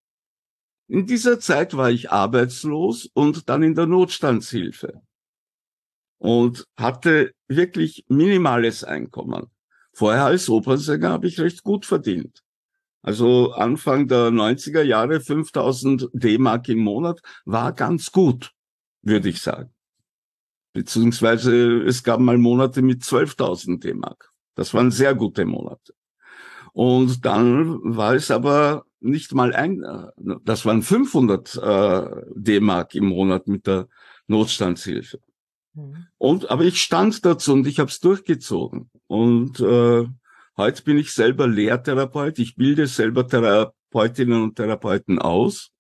In 0.89 1.07
dieser 1.07 1.39
Zeit 1.39 1.77
war 1.77 1.91
ich 1.91 2.11
arbeitslos 2.11 3.09
und 3.15 3.49
dann 3.49 3.63
in 3.63 3.77
der 3.77 3.87
Notstandshilfe 3.87 5.01
und 6.19 6.67
hatte 6.77 7.33
wirklich 7.47 8.05
minimales 8.09 8.83
Einkommen. 8.83 9.47
Vorher 9.93 10.27
als 10.27 10.49
Opernsänger 10.49 11.11
habe 11.11 11.29
ich 11.29 11.39
recht 11.39 11.63
gut 11.63 11.87
verdient. 11.87 12.43
Also 13.03 13.53
Anfang 13.53 14.09
der 14.09 14.31
90er 14.31 14.83
Jahre 14.83 15.21
5000 15.21 16.09
D-Mark 16.13 16.69
im 16.69 16.81
Monat 16.81 17.21
war 17.45 17.73
ganz 17.73 18.11
gut, 18.11 18.51
würde 19.07 19.29
ich 19.29 19.41
sagen. 19.41 19.71
Beziehungsweise 20.73 21.83
es 21.83 22.03
gab 22.03 22.21
mal 22.21 22.37
Monate 22.37 22.83
mit 22.83 23.03
12.000 23.03 23.81
D-Mark. 23.81 24.31
Das 24.55 24.75
waren 24.75 24.91
sehr 24.91 25.15
gute 25.15 25.47
Monate. 25.47 25.95
Und 26.73 27.25
dann 27.25 27.97
war 27.97 28.15
es 28.15 28.31
aber 28.31 28.85
nicht 29.01 29.33
mal 29.35 29.55
ein, 29.55 29.83
das 30.45 30.67
waren 30.67 30.83
500 30.83 31.57
äh, 31.57 32.23
D-Mark 32.35 32.95
im 32.95 33.07
Monat 33.07 33.47
mit 33.47 33.67
der 33.67 33.89
Notstandshilfe. 34.27 35.21
Mhm. 35.73 36.07
Und 36.19 36.51
aber 36.51 36.65
ich 36.65 36.81
stand 36.81 37.25
dazu 37.25 37.53
und 37.53 37.67
ich 37.67 37.79
habe 37.79 37.91
es 37.91 38.01
durchgezogen. 38.01 38.91
Und 39.07 39.61
äh, 39.61 40.07
heute 40.57 40.83
bin 40.83 40.99
ich 40.99 41.13
selber 41.13 41.47
Lehrtherapeut. 41.47 42.39
Ich 42.39 42.57
bilde 42.57 42.87
selber 42.87 43.27
Therapeutinnen 43.27 44.43
und 44.43 44.57
Therapeuten 44.57 45.19
aus 45.19 45.73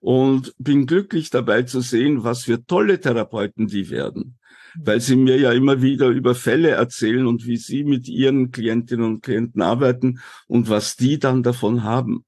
und 0.00 0.54
bin 0.58 0.86
glücklich 0.86 1.30
dabei 1.30 1.62
zu 1.62 1.80
sehen, 1.80 2.24
was 2.24 2.44
für 2.44 2.64
tolle 2.64 3.00
Therapeuten 3.00 3.66
die 3.66 3.90
werden. 3.90 4.38
Weil 4.74 5.00
sie 5.00 5.16
mir 5.16 5.38
ja 5.38 5.52
immer 5.52 5.82
wieder 5.82 6.08
über 6.08 6.34
Fälle 6.34 6.70
erzählen 6.70 7.26
und 7.26 7.44
wie 7.44 7.56
sie 7.56 7.84
mit 7.84 8.08
ihren 8.08 8.50
Klientinnen 8.50 9.04
und 9.04 9.22
Klienten 9.22 9.62
arbeiten 9.62 10.20
und 10.46 10.70
was 10.70 10.96
die 10.96 11.18
dann 11.18 11.42
davon 11.42 11.82
haben. 11.82 12.24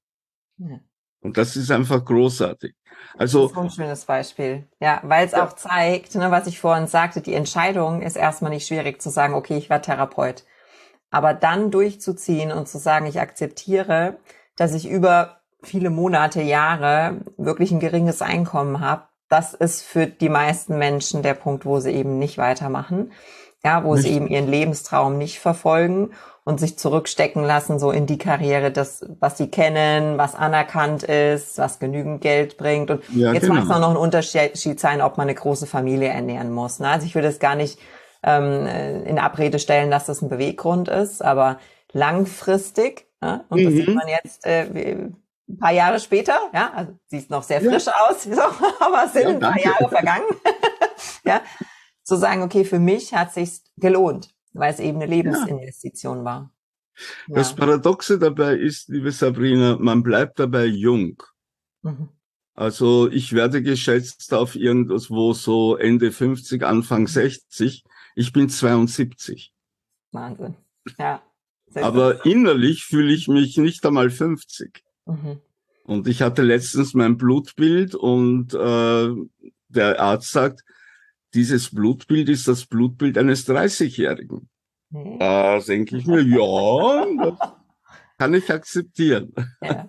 Ja. 0.57 0.79
Und 1.21 1.37
das 1.37 1.55
ist 1.55 1.71
einfach 1.71 2.03
großartig. 2.03 2.75
Also 3.17 3.43
das 3.43 3.51
ist 3.51 3.57
ein 3.57 3.69
schönes 3.69 4.05
Beispiel. 4.05 4.67
Ja, 4.81 4.99
weil 5.03 5.25
es 5.25 5.31
ja. 5.31 5.45
auch 5.45 5.53
zeigt, 5.53 6.15
ne, 6.15 6.31
was 6.31 6.47
ich 6.47 6.59
vorhin 6.59 6.87
sagte, 6.87 7.21
die 7.21 7.33
Entscheidung 7.33 8.01
ist 8.01 8.17
erstmal 8.17 8.51
nicht 8.51 8.67
schwierig 8.67 9.01
zu 9.01 9.09
sagen, 9.09 9.33
okay, 9.33 9.57
ich 9.57 9.69
werde 9.69 9.85
Therapeut. 9.85 10.43
Aber 11.09 11.33
dann 11.33 11.71
durchzuziehen 11.71 12.51
und 12.51 12.67
zu 12.67 12.77
sagen, 12.77 13.05
ich 13.05 13.21
akzeptiere, 13.21 14.17
dass 14.57 14.73
ich 14.73 14.89
über 14.89 15.42
viele 15.63 15.89
Monate, 15.89 16.41
Jahre 16.41 17.21
wirklich 17.37 17.71
ein 17.71 17.79
geringes 17.79 18.21
Einkommen 18.21 18.79
habe, 18.79 19.03
das 19.29 19.53
ist 19.53 19.81
für 19.81 20.05
die 20.05 20.29
meisten 20.29 20.77
Menschen 20.77 21.23
der 21.23 21.33
Punkt, 21.33 21.65
wo 21.65 21.79
sie 21.79 21.91
eben 21.91 22.19
nicht 22.19 22.37
weitermachen. 22.37 23.11
Ja, 23.65 23.85
wo 23.85 23.95
nicht. 23.95 24.03
sie 24.03 24.11
eben 24.11 24.27
ihren 24.27 24.47
Lebenstraum 24.47 25.17
nicht 25.17 25.39
verfolgen 25.39 26.11
und 26.43 26.59
sich 26.59 26.77
zurückstecken 26.77 27.43
lassen, 27.43 27.79
so 27.79 27.91
in 27.91 28.05
die 28.05 28.17
Karriere, 28.17 28.71
das, 28.71 29.05
was 29.19 29.37
sie 29.37 29.47
kennen, 29.47 30.17
was 30.17 30.35
anerkannt 30.35 31.03
ist, 31.03 31.57
was 31.57 31.79
genügend 31.79 32.19
Geld 32.19 32.57
bringt. 32.57 32.91
Und 32.91 33.01
ja, 33.15 33.31
jetzt 33.31 33.43
genau. 33.43 33.55
mag 33.55 33.63
es 33.63 33.71
auch 33.71 33.79
noch 33.79 33.91
ein 33.91 33.97
Unterschied 33.97 34.79
sein, 34.79 35.01
ob 35.01 35.17
man 35.17 35.27
eine 35.27 35.35
große 35.35 35.65
Familie 35.65 36.09
ernähren 36.09 36.51
muss. 36.51 36.79
Ne? 36.79 36.89
Also 36.89 37.05
ich 37.05 37.15
würde 37.15 37.29
es 37.29 37.39
gar 37.39 37.55
nicht 37.55 37.79
ähm, 38.21 38.67
in 39.05 39.17
Abrede 39.17 39.59
stellen, 39.59 39.89
dass 39.89 40.05
das 40.05 40.21
ein 40.21 40.29
Beweggrund 40.29 40.89
ist, 40.89 41.23
aber 41.23 41.57
langfristig, 41.93 43.07
ja, 43.21 43.45
und 43.49 43.61
mhm. 43.61 43.65
das 43.65 43.73
sieht 43.73 43.87
mhm. 43.87 43.93
man 43.93 44.07
jetzt 44.07 44.45
äh, 44.45 45.07
ein 45.49 45.57
paar 45.57 45.71
Jahre 45.71 45.99
später, 45.99 46.37
ja, 46.53 46.71
also 46.73 46.97
siehst 47.07 47.29
noch 47.29 47.43
sehr 47.43 47.61
frisch 47.61 47.85
ja. 47.85 47.93
aus, 48.07 48.23
so, 48.23 48.41
aber 48.41 49.05
es 49.05 49.13
sind 49.13 49.23
ja, 49.23 49.29
ein 49.29 49.39
paar 49.39 49.59
Jahre 49.59 49.89
vergangen, 49.89 50.25
ja, 51.25 51.41
zu 52.03 52.15
sagen, 52.15 52.41
okay, 52.41 52.65
für 52.65 52.79
mich 52.79 53.13
hat 53.13 53.33
sich's 53.33 53.63
gelohnt 53.77 54.33
weil 54.53 54.71
es 54.71 54.79
eben 54.79 55.01
eine 55.01 55.07
Lebensinvestition 55.07 56.19
ja. 56.19 56.23
war. 56.23 56.53
Das 57.27 57.55
Paradoxe 57.55 58.19
dabei 58.19 58.55
ist, 58.55 58.87
liebe 58.89 59.11
Sabrina, 59.11 59.77
man 59.79 60.03
bleibt 60.03 60.39
dabei 60.39 60.65
jung. 60.65 61.21
Mhm. 61.81 62.09
Also 62.55 63.09
ich 63.09 63.33
werde 63.33 63.63
geschätzt 63.63 64.31
auf 64.33 64.55
irgendwo 64.55 65.33
so 65.33 65.75
Ende 65.75 66.11
50, 66.11 66.63
Anfang 66.63 67.07
60. 67.07 67.83
Ich 68.15 68.31
bin 68.31 68.47
72. 68.47 69.51
Wahnsinn. 70.11 70.55
Ja. 70.99 71.23
Aber 71.73 72.23
innerlich 72.27 72.85
fühle 72.85 73.11
ich 73.11 73.27
mich 73.27 73.57
nicht 73.57 73.83
einmal 73.83 74.11
50. 74.11 74.82
Mhm. 75.05 75.39
Und 75.85 76.07
ich 76.07 76.21
hatte 76.21 76.41
letztens 76.41 76.93
mein 76.93 77.17
Blutbild 77.17 77.93
und 77.93 78.53
äh, 78.53 79.09
der 79.67 79.99
Arzt 79.99 80.31
sagt, 80.31 80.63
dieses 81.33 81.73
Blutbild 81.73 82.29
ist 82.29 82.47
das 82.47 82.65
Blutbild 82.65 83.17
eines 83.17 83.47
30-Jährigen. 83.47 84.49
Hm. 84.91 85.19
Da 85.19 85.59
denke 85.59 85.97
ich 85.97 86.05
mir, 86.05 86.21
ja, 86.21 87.05
das 87.17 87.49
kann 88.17 88.33
ich 88.33 88.51
akzeptieren. 88.51 89.33
Ja. 89.61 89.87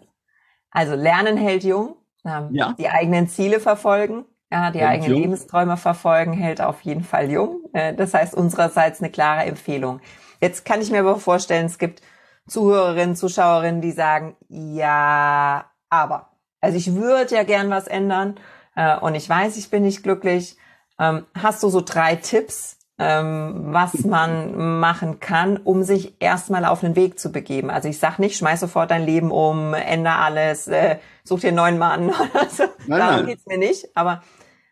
Also 0.71 0.95
Lernen 0.95 1.37
hält 1.37 1.63
jung, 1.63 1.97
ähm, 2.25 2.49
ja. 2.51 2.75
die 2.77 2.89
eigenen 2.89 3.29
Ziele 3.29 3.61
verfolgen, 3.61 4.25
ja, 4.51 4.73
die 4.73 4.81
hält 4.81 4.91
eigenen 4.91 5.11
jung. 5.13 5.21
Lebensträume 5.23 5.77
verfolgen, 5.77 6.33
hält 6.33 6.61
auf 6.61 6.81
jeden 6.81 7.05
Fall 7.05 7.31
jung. 7.31 7.61
Äh, 7.73 7.95
das 7.95 8.15
heißt 8.15 8.35
unsererseits 8.35 9.01
eine 9.01 9.13
klare 9.13 9.45
Empfehlung. 9.45 10.01
Jetzt 10.41 10.65
kann 10.65 10.81
ich 10.81 10.91
mir 10.91 11.01
aber 11.01 11.17
vorstellen, 11.21 11.67
es 11.67 11.79
gibt 11.79 12.03
Zuhörerinnen, 12.49 13.17
Zuschauerinnen, 13.17 13.81
die 13.81 13.93
sagen, 13.93 14.37
ja, 14.49 15.65
aber. 15.89 16.29
Also 16.61 16.77
ich 16.77 16.95
würde 16.95 17.35
ja 17.35 17.43
gern 17.43 17.71
was 17.71 17.87
ändern 17.87 18.37
äh, 18.75 18.99
und 18.99 19.15
ich 19.15 19.29
weiß, 19.29 19.57
ich 19.57 19.71
bin 19.71 19.83
nicht 19.83 20.03
glücklich 20.03 20.57
ähm, 20.99 21.27
hast 21.35 21.63
du 21.63 21.69
so 21.69 21.81
drei 21.81 22.17
Tipps, 22.17 22.79
ähm, 22.99 23.73
was 23.73 23.95
man 24.05 24.79
machen 24.81 25.21
kann, 25.21 25.57
um 25.57 25.83
sich 25.83 26.15
erstmal 26.21 26.65
auf 26.65 26.81
den 26.81 26.97
Weg 26.97 27.19
zu 27.19 27.33
begeben? 27.33 27.71
Also 27.71 27.89
ich 27.89 27.99
sag 27.99 28.19
nicht, 28.19 28.37
schmeiß 28.37 28.61
sofort 28.61 28.91
dein 28.91 29.05
Leben 29.05 29.31
um, 29.31 29.75
ändere 29.75 30.17
alles, 30.17 30.69
äh, 30.69 30.99
such 31.25 31.41
dir 31.41 31.49
einen 31.49 31.57
neuen 31.57 31.79
Mann. 31.79 32.13
also, 32.35 32.65
nein, 32.87 33.01
darum 33.01 33.17
nein. 33.17 33.27
geht's 33.27 33.47
mir 33.47 33.59
nicht. 33.59 33.97
Aber 33.97 34.23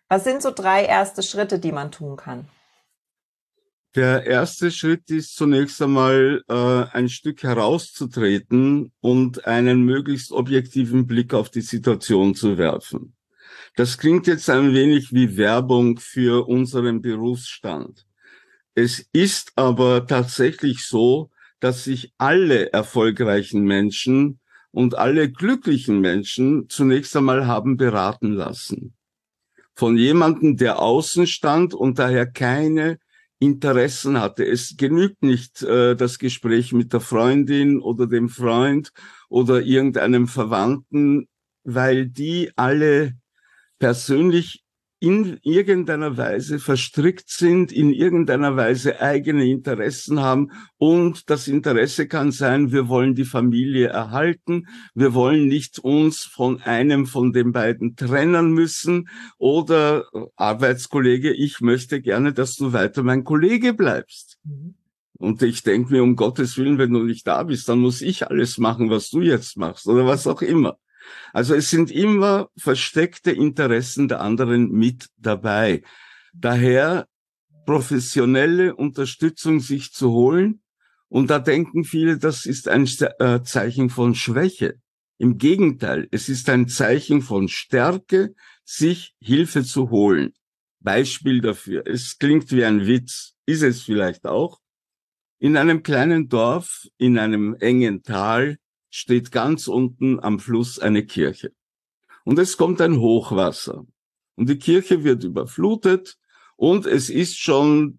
was 0.08 0.24
sind 0.24 0.42
so 0.42 0.50
drei 0.50 0.85
erste 0.85 1.22
Schritte, 1.22 1.58
die 1.58 1.72
man 1.72 1.90
tun 1.90 2.16
kann? 2.16 2.48
Der 3.94 4.24
erste 4.24 4.70
Schritt 4.70 5.11
ist 5.11 5.37
zunächst 5.37 5.83
einmal 5.83 6.42
äh, 6.48 6.55
ein 6.55 7.11
Stück 7.11 7.42
herauszutreten 7.42 8.90
und 9.00 9.46
einen 9.46 9.83
möglichst 9.85 10.33
objektiven 10.33 11.07
Blick 11.07 11.35
auf 11.35 11.50
die 11.50 11.61
Situation 11.61 12.35
zu 12.35 12.57
werfen. 12.57 13.14
Das 13.76 13.98
klingt 13.98 14.26
jetzt 14.26 14.48
ein 14.48 14.72
wenig 14.72 15.12
wie 15.12 15.37
Werbung 15.37 15.98
für 15.98 16.48
unseren 16.48 17.02
Berufsstand. 17.02 18.07
Es 18.74 19.07
ist 19.12 19.52
aber 19.57 20.07
tatsächlich 20.07 20.87
so, 20.87 21.31
dass 21.61 21.85
sich 21.85 22.14
alle 22.16 22.72
erfolgreichen 22.72 23.62
Menschen 23.64 24.40
und 24.70 24.96
alle 24.96 25.31
glücklichen 25.31 26.00
Menschen 26.00 26.68
zunächst 26.70 27.14
einmal 27.14 27.46
haben 27.46 27.76
beraten 27.76 28.33
lassen. 28.33 28.94
Von 29.74 29.98
jemandem, 29.98 30.57
der 30.57 30.81
außen 30.81 31.26
stand 31.26 31.74
und 31.74 31.98
daher 31.98 32.26
keine 32.26 32.98
Interessen 33.42 34.20
hatte. 34.20 34.46
Es 34.46 34.76
genügt 34.76 35.22
nicht 35.22 35.62
äh, 35.62 35.96
das 35.96 36.20
Gespräch 36.20 36.72
mit 36.72 36.92
der 36.92 37.00
Freundin 37.00 37.81
oder 37.81 38.07
dem 38.07 38.28
Freund 38.28 38.92
oder 39.28 39.62
irgendeinem 39.62 40.28
Verwandten, 40.28 41.26
weil 41.64 42.07
die 42.07 42.52
alle 42.55 43.14
persönlich 43.81 44.62
in 45.02 45.40
irgendeiner 45.42 46.16
Weise 46.16 46.60
verstrickt 46.60 47.28
sind, 47.28 47.72
in 47.72 47.92
irgendeiner 47.92 48.54
Weise 48.56 49.00
eigene 49.00 49.46
Interessen 49.46 50.20
haben. 50.20 50.52
Und 50.78 51.28
das 51.28 51.48
Interesse 51.48 52.06
kann 52.06 52.30
sein, 52.30 52.70
wir 52.70 52.86
wollen 52.86 53.16
die 53.16 53.24
Familie 53.24 53.88
erhalten, 53.88 54.68
wir 54.94 55.12
wollen 55.12 55.48
nicht 55.48 55.80
uns 55.80 56.22
von 56.22 56.62
einem 56.62 57.06
von 57.06 57.32
den 57.32 57.50
beiden 57.50 57.96
trennen 57.96 58.52
müssen 58.52 59.08
oder 59.38 60.04
Arbeitskollege, 60.36 61.32
ich 61.32 61.60
möchte 61.60 62.00
gerne, 62.00 62.32
dass 62.32 62.54
du 62.54 62.72
weiter 62.72 63.02
mein 63.02 63.24
Kollege 63.24 63.74
bleibst. 63.74 64.38
Mhm. 64.44 64.74
Und 65.18 65.42
ich 65.42 65.64
denke 65.64 65.92
mir, 65.92 66.04
um 66.04 66.14
Gottes 66.14 66.56
Willen, 66.58 66.78
wenn 66.78 66.92
du 66.92 67.02
nicht 67.02 67.26
da 67.26 67.42
bist, 67.42 67.68
dann 67.68 67.80
muss 67.80 68.02
ich 68.02 68.28
alles 68.28 68.56
machen, 68.58 68.88
was 68.88 69.10
du 69.10 69.20
jetzt 69.20 69.56
machst 69.56 69.88
oder 69.88 70.06
was 70.06 70.28
auch 70.28 70.42
immer. 70.42 70.78
Also 71.32 71.54
es 71.54 71.70
sind 71.70 71.90
immer 71.90 72.48
versteckte 72.56 73.30
Interessen 73.30 74.08
der 74.08 74.20
anderen 74.20 74.70
mit 74.70 75.08
dabei. 75.16 75.82
Daher 76.32 77.06
professionelle 77.66 78.74
Unterstützung 78.74 79.60
sich 79.60 79.92
zu 79.92 80.12
holen. 80.12 80.62
Und 81.08 81.30
da 81.30 81.38
denken 81.38 81.84
viele, 81.84 82.18
das 82.18 82.46
ist 82.46 82.68
ein 82.68 82.88
äh, 83.18 83.42
Zeichen 83.42 83.90
von 83.90 84.14
Schwäche. 84.14 84.76
Im 85.18 85.38
Gegenteil, 85.38 86.08
es 86.10 86.28
ist 86.28 86.48
ein 86.48 86.68
Zeichen 86.68 87.22
von 87.22 87.48
Stärke, 87.48 88.34
sich 88.64 89.14
Hilfe 89.20 89.62
zu 89.62 89.90
holen. 89.90 90.32
Beispiel 90.80 91.40
dafür. 91.40 91.86
Es 91.86 92.18
klingt 92.18 92.50
wie 92.50 92.64
ein 92.64 92.86
Witz, 92.86 93.34
ist 93.46 93.62
es 93.62 93.82
vielleicht 93.82 94.26
auch. 94.26 94.58
In 95.38 95.56
einem 95.56 95.82
kleinen 95.82 96.28
Dorf, 96.28 96.86
in 96.98 97.18
einem 97.18 97.54
engen 97.60 98.02
Tal, 98.02 98.58
steht 98.92 99.33
ganz 99.33 99.68
unten 99.68 100.20
am 100.20 100.38
Fluss 100.38 100.78
eine 100.78 101.05
Kirche. 101.05 101.52
Und 102.24 102.38
es 102.38 102.57
kommt 102.57 102.81
ein 102.81 102.98
Hochwasser. 103.00 103.87
Und 104.37 104.48
die 104.48 104.59
Kirche 104.59 105.02
wird 105.02 105.24
überflutet 105.24 106.18
und 106.57 106.87
es 106.87 107.09
ist 107.09 107.38
schon, 107.38 107.98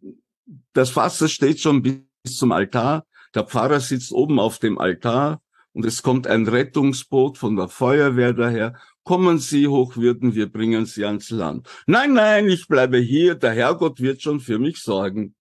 das 0.74 0.96
Wasser 0.96 1.28
steht 1.28 1.60
schon 1.60 1.82
bis 1.82 2.38
zum 2.38 2.52
Altar. 2.52 3.06
Der 3.34 3.44
Pfarrer 3.44 3.80
sitzt 3.80 4.12
oben 4.12 4.40
auf 4.40 4.60
dem 4.60 4.78
Altar 4.78 5.42
und 5.74 5.84
es 5.84 6.04
kommt 6.04 6.28
ein 6.28 6.48
Rettungsboot 6.48 7.40
von 7.40 7.56
der 7.56 7.68
Feuerwehr 7.68 8.34
daher. 8.34 8.80
Kommen 9.04 9.40
Sie, 9.40 9.68
Hochwürden, 9.68 10.36
wir 10.36 10.50
bringen 10.50 10.86
Sie 10.86 11.06
ans 11.06 11.32
Land. 11.32 11.68
Nein, 11.88 12.14
nein, 12.14 12.48
ich 12.48 12.68
bleibe 12.68 13.00
hier, 13.00 13.36
der 13.36 13.52
Herrgott 13.52 14.00
wird 14.00 14.22
schon 14.22 14.40
für 14.40 14.60
mich 14.60 14.78
sorgen. 14.78 15.36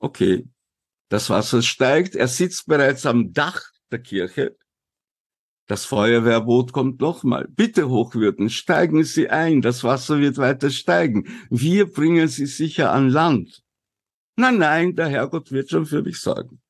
Okay, 0.00 0.46
das 1.08 1.30
Wasser 1.30 1.62
steigt, 1.62 2.16
er 2.16 2.28
sitzt 2.28 2.66
bereits 2.66 3.06
am 3.06 3.32
Dach 3.32 3.73
der 3.94 4.02
Kirche. 4.02 4.56
Das 5.66 5.86
Feuerwehrboot 5.86 6.72
kommt 6.72 7.00
nochmal. 7.00 7.46
Bitte, 7.48 7.88
Hochwürden, 7.88 8.50
steigen 8.50 9.04
Sie 9.04 9.30
ein. 9.30 9.62
Das 9.62 9.82
Wasser 9.82 10.20
wird 10.20 10.36
weiter 10.36 10.68
steigen. 10.70 11.26
Wir 11.48 11.90
bringen 11.90 12.28
Sie 12.28 12.46
sicher 12.46 12.92
an 12.92 13.08
Land. 13.08 13.62
Nein, 14.36 14.58
nein, 14.58 14.96
der 14.96 15.08
Herrgott 15.08 15.52
wird 15.52 15.70
schon 15.70 15.86
für 15.86 16.02
mich 16.02 16.20
sorgen. 16.20 16.60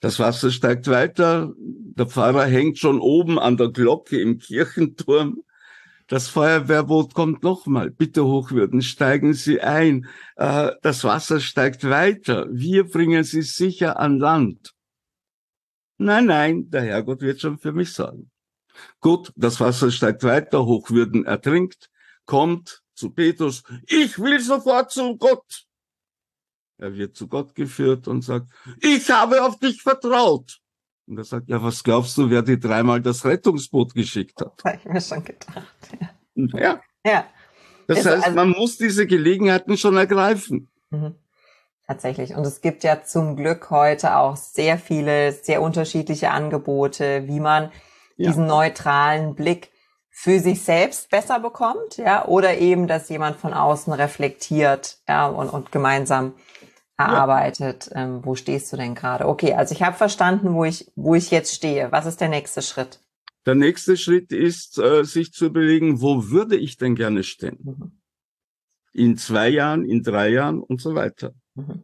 Das 0.00 0.18
Wasser 0.18 0.50
steigt 0.50 0.88
weiter. 0.88 1.52
Der 1.58 2.06
Pfarrer 2.06 2.46
hängt 2.46 2.78
schon 2.78 2.98
oben 2.98 3.38
an 3.38 3.58
der 3.58 3.68
Glocke 3.68 4.18
im 4.18 4.38
Kirchenturm. 4.38 5.42
Das 6.08 6.26
Feuerwehrboot 6.26 7.14
kommt 7.14 7.44
nochmal. 7.44 7.90
Bitte 7.90 8.24
Hochwürden, 8.24 8.82
steigen 8.82 9.34
Sie 9.34 9.60
ein. 9.60 10.08
Äh, 10.34 10.72
das 10.82 11.04
Wasser 11.04 11.38
steigt 11.38 11.88
weiter. 11.88 12.48
Wir 12.50 12.88
bringen 12.88 13.22
Sie 13.22 13.42
sicher 13.42 14.00
an 14.00 14.18
Land. 14.18 14.74
Nein, 16.02 16.24
nein, 16.24 16.70
der 16.70 16.80
Herrgott 16.80 17.20
wird 17.20 17.42
schon 17.42 17.58
für 17.58 17.72
mich 17.72 17.92
sorgen. 17.92 18.30
Gut, 19.00 19.34
das 19.36 19.60
Wasser 19.60 19.90
steigt 19.90 20.24
weiter, 20.24 20.64
Hochwürden 20.64 21.26
ertrinkt, 21.26 21.90
kommt 22.24 22.82
zu 22.94 23.10
Petrus, 23.10 23.62
ich 23.86 24.18
will 24.18 24.40
sofort 24.40 24.90
zu 24.90 25.18
Gott. 25.18 25.66
Er 26.78 26.96
wird 26.96 27.18
zu 27.18 27.28
Gott 27.28 27.54
geführt 27.54 28.08
und 28.08 28.22
sagt, 28.22 28.50
ich 28.80 29.10
habe 29.10 29.44
auf 29.44 29.58
dich 29.58 29.82
vertraut. 29.82 30.60
Und 31.06 31.18
er 31.18 31.24
sagt, 31.24 31.50
ja, 31.50 31.62
was 31.62 31.84
glaubst 31.84 32.16
du, 32.16 32.30
wer 32.30 32.40
dir 32.40 32.58
dreimal 32.58 33.02
das 33.02 33.22
Rettungsboot 33.26 33.92
geschickt 33.92 34.40
hat? 34.40 34.54
Habe 34.64 34.78
ich 34.78 34.84
mir 34.86 35.00
schon 35.02 35.22
gedacht. 35.22 35.68
Ja. 36.34 36.58
ja. 36.58 36.80
ja. 37.04 37.26
Das 37.88 37.98
ist 37.98 38.06
heißt, 38.06 38.24
also, 38.24 38.36
man 38.36 38.50
muss 38.50 38.78
diese 38.78 39.06
Gelegenheiten 39.06 39.76
schon 39.76 39.98
ergreifen. 39.98 40.70
Mhm. 40.88 41.14
Tatsächlich. 41.90 42.36
Und 42.36 42.46
es 42.46 42.60
gibt 42.60 42.84
ja 42.84 43.02
zum 43.02 43.34
Glück 43.34 43.68
heute 43.70 44.14
auch 44.14 44.36
sehr 44.36 44.78
viele, 44.78 45.32
sehr 45.32 45.60
unterschiedliche 45.60 46.30
Angebote, 46.30 47.26
wie 47.26 47.40
man 47.40 47.72
ja. 48.16 48.28
diesen 48.28 48.46
neutralen 48.46 49.34
Blick 49.34 49.72
für 50.08 50.38
sich 50.38 50.62
selbst 50.62 51.10
besser 51.10 51.40
bekommt, 51.40 51.96
ja, 51.96 52.24
oder 52.26 52.58
eben, 52.58 52.86
dass 52.86 53.08
jemand 53.08 53.38
von 53.38 53.52
außen 53.52 53.92
reflektiert, 53.92 54.98
ja, 55.08 55.26
und, 55.26 55.48
und 55.48 55.72
gemeinsam 55.72 56.34
erarbeitet. 56.96 57.90
Ja. 57.92 58.02
Ähm, 58.02 58.20
wo 58.24 58.36
stehst 58.36 58.72
du 58.72 58.76
denn 58.76 58.94
gerade? 58.94 59.26
Okay, 59.26 59.54
also 59.54 59.74
ich 59.74 59.82
habe 59.82 59.96
verstanden, 59.96 60.54
wo 60.54 60.64
ich, 60.64 60.92
wo 60.94 61.16
ich 61.16 61.32
jetzt 61.32 61.52
stehe. 61.52 61.90
Was 61.90 62.06
ist 62.06 62.20
der 62.20 62.28
nächste 62.28 62.62
Schritt? 62.62 63.00
Der 63.46 63.56
nächste 63.56 63.96
Schritt 63.96 64.30
ist, 64.30 64.78
äh, 64.78 65.02
sich 65.02 65.32
zu 65.32 65.46
überlegen, 65.46 66.00
wo 66.00 66.30
würde 66.30 66.56
ich 66.56 66.76
denn 66.76 66.94
gerne 66.94 67.24
stehen? 67.24 67.58
Mhm. 67.60 68.00
In 68.92 69.16
zwei 69.16 69.48
Jahren, 69.48 69.84
in 69.84 70.04
drei 70.04 70.28
Jahren 70.28 70.60
und 70.60 70.80
so 70.80 70.94
weiter. 70.94 71.32
Mhm. 71.56 71.79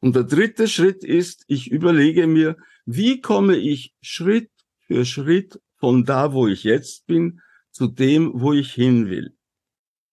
Und 0.00 0.14
der 0.14 0.24
dritte 0.24 0.68
Schritt 0.68 1.04
ist, 1.04 1.44
ich 1.46 1.70
überlege 1.70 2.26
mir, 2.26 2.56
wie 2.84 3.20
komme 3.20 3.56
ich 3.56 3.94
Schritt 4.00 4.50
für 4.86 5.04
Schritt 5.04 5.60
von 5.76 6.04
da, 6.04 6.32
wo 6.32 6.46
ich 6.46 6.64
jetzt 6.64 7.06
bin, 7.06 7.40
zu 7.70 7.88
dem, 7.88 8.32
wo 8.34 8.52
ich 8.52 8.72
hin 8.72 9.08
will. 9.08 9.34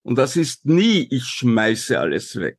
Und 0.02 0.16
das 0.16 0.36
ist 0.36 0.66
nie, 0.66 1.06
ich 1.10 1.24
schmeiße 1.24 1.98
alles 1.98 2.36
weg. 2.36 2.58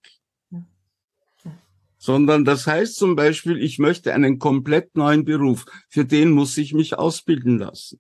Sondern 1.98 2.46
das 2.46 2.68
heißt 2.68 2.96
zum 2.96 3.16
Beispiel, 3.16 3.62
ich 3.62 3.80
möchte 3.80 4.14
einen 4.14 4.40
komplett 4.40 4.96
neuen 4.96 5.26
Beruf. 5.26 5.66
Für 5.90 6.06
den 6.06 6.32
muss 6.32 6.58
ich 6.58 6.74
mich 6.74 6.98
ausbilden 6.98 7.60
lassen. 7.60 8.00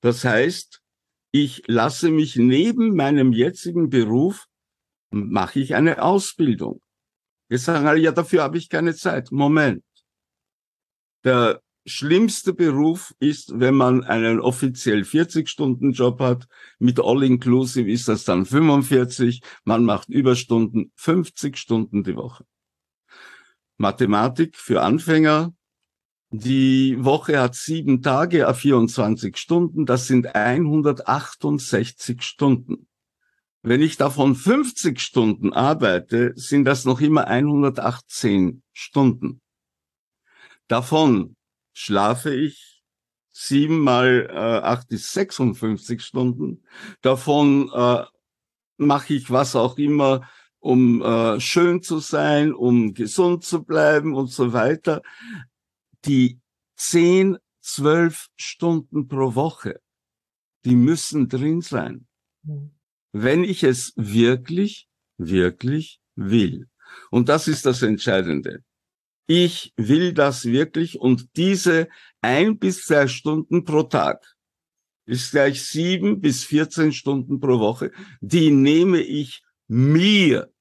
Das 0.00 0.24
heißt, 0.24 0.82
ich 1.30 1.62
lasse 1.66 2.10
mich 2.10 2.36
neben 2.36 2.94
meinem 2.94 3.32
jetzigen 3.32 3.88
Beruf, 3.88 4.46
mache 5.10 5.60
ich 5.60 5.74
eine 5.74 6.02
Ausbildung. 6.02 6.80
Jetzt 7.52 7.66
sagen 7.66 7.86
alle, 7.86 8.00
ja, 8.00 8.12
dafür 8.12 8.44
habe 8.44 8.56
ich 8.56 8.70
keine 8.70 8.94
Zeit. 8.94 9.30
Moment. 9.30 9.84
Der 11.22 11.60
schlimmste 11.84 12.54
Beruf 12.54 13.14
ist, 13.18 13.52
wenn 13.60 13.74
man 13.74 14.04
einen 14.04 14.40
offiziell 14.40 15.02
40-Stunden-Job 15.02 16.18
hat. 16.20 16.46
Mit 16.78 16.98
All-Inclusive 16.98 17.90
ist 17.90 18.08
das 18.08 18.24
dann 18.24 18.46
45. 18.46 19.42
Man 19.64 19.84
macht 19.84 20.08
Überstunden 20.08 20.92
50 20.96 21.58
Stunden 21.58 22.02
die 22.02 22.16
Woche. 22.16 22.46
Mathematik 23.76 24.56
für 24.56 24.80
Anfänger. 24.80 25.52
Die 26.30 26.96
Woche 27.04 27.38
hat 27.38 27.54
sieben 27.54 28.00
Tage, 28.00 28.50
24 28.50 29.36
Stunden. 29.36 29.84
Das 29.84 30.06
sind 30.06 30.34
168 30.34 32.22
Stunden. 32.22 32.86
Wenn 33.64 33.80
ich 33.80 33.96
davon 33.96 34.34
50 34.34 35.00
Stunden 35.00 35.52
arbeite, 35.52 36.32
sind 36.34 36.64
das 36.64 36.84
noch 36.84 37.00
immer 37.00 37.28
118 37.28 38.64
Stunden. 38.72 39.40
Davon 40.66 41.36
schlafe 41.72 42.34
ich 42.34 42.82
sieben 43.30 43.78
mal 43.78 44.28
äh, 44.28 44.66
acht 44.66 44.90
ist 44.90 45.12
56 45.12 46.02
Stunden. 46.02 46.64
Davon 47.02 47.70
äh, 47.72 48.04
mache 48.78 49.14
ich 49.14 49.30
was 49.30 49.54
auch 49.54 49.78
immer, 49.78 50.28
um 50.58 51.00
äh, 51.00 51.40
schön 51.40 51.82
zu 51.82 52.00
sein, 52.00 52.52
um 52.52 52.94
gesund 52.94 53.44
zu 53.44 53.62
bleiben 53.62 54.14
und 54.14 54.26
so 54.26 54.52
weiter. 54.52 55.02
Die 56.04 56.40
zehn, 56.76 57.38
zwölf 57.60 58.26
Stunden 58.36 59.06
pro 59.06 59.36
Woche, 59.36 59.80
die 60.64 60.74
müssen 60.74 61.28
drin 61.28 61.60
sein. 61.60 62.08
Mhm 62.42 62.72
wenn 63.12 63.44
ich 63.44 63.62
es 63.62 63.92
wirklich, 63.96 64.88
wirklich 65.18 66.00
will. 66.16 66.68
Und 67.10 67.28
das 67.28 67.48
ist 67.48 67.66
das 67.66 67.82
Entscheidende. 67.82 68.64
Ich 69.26 69.72
will 69.76 70.12
das 70.12 70.44
wirklich 70.44 70.98
und 70.98 71.28
diese 71.36 71.88
ein 72.20 72.58
bis 72.58 72.84
zwei 72.84 73.06
Stunden 73.06 73.64
pro 73.64 73.84
Tag 73.84 74.24
ist 75.06 75.32
gleich 75.32 75.64
sieben 75.64 76.20
bis 76.20 76.44
14 76.44 76.92
Stunden 76.92 77.40
pro 77.40 77.58
Woche. 77.58 77.92
Die 78.20 78.50
nehme 78.50 79.00
ich 79.00 79.42
mir. 79.68 80.52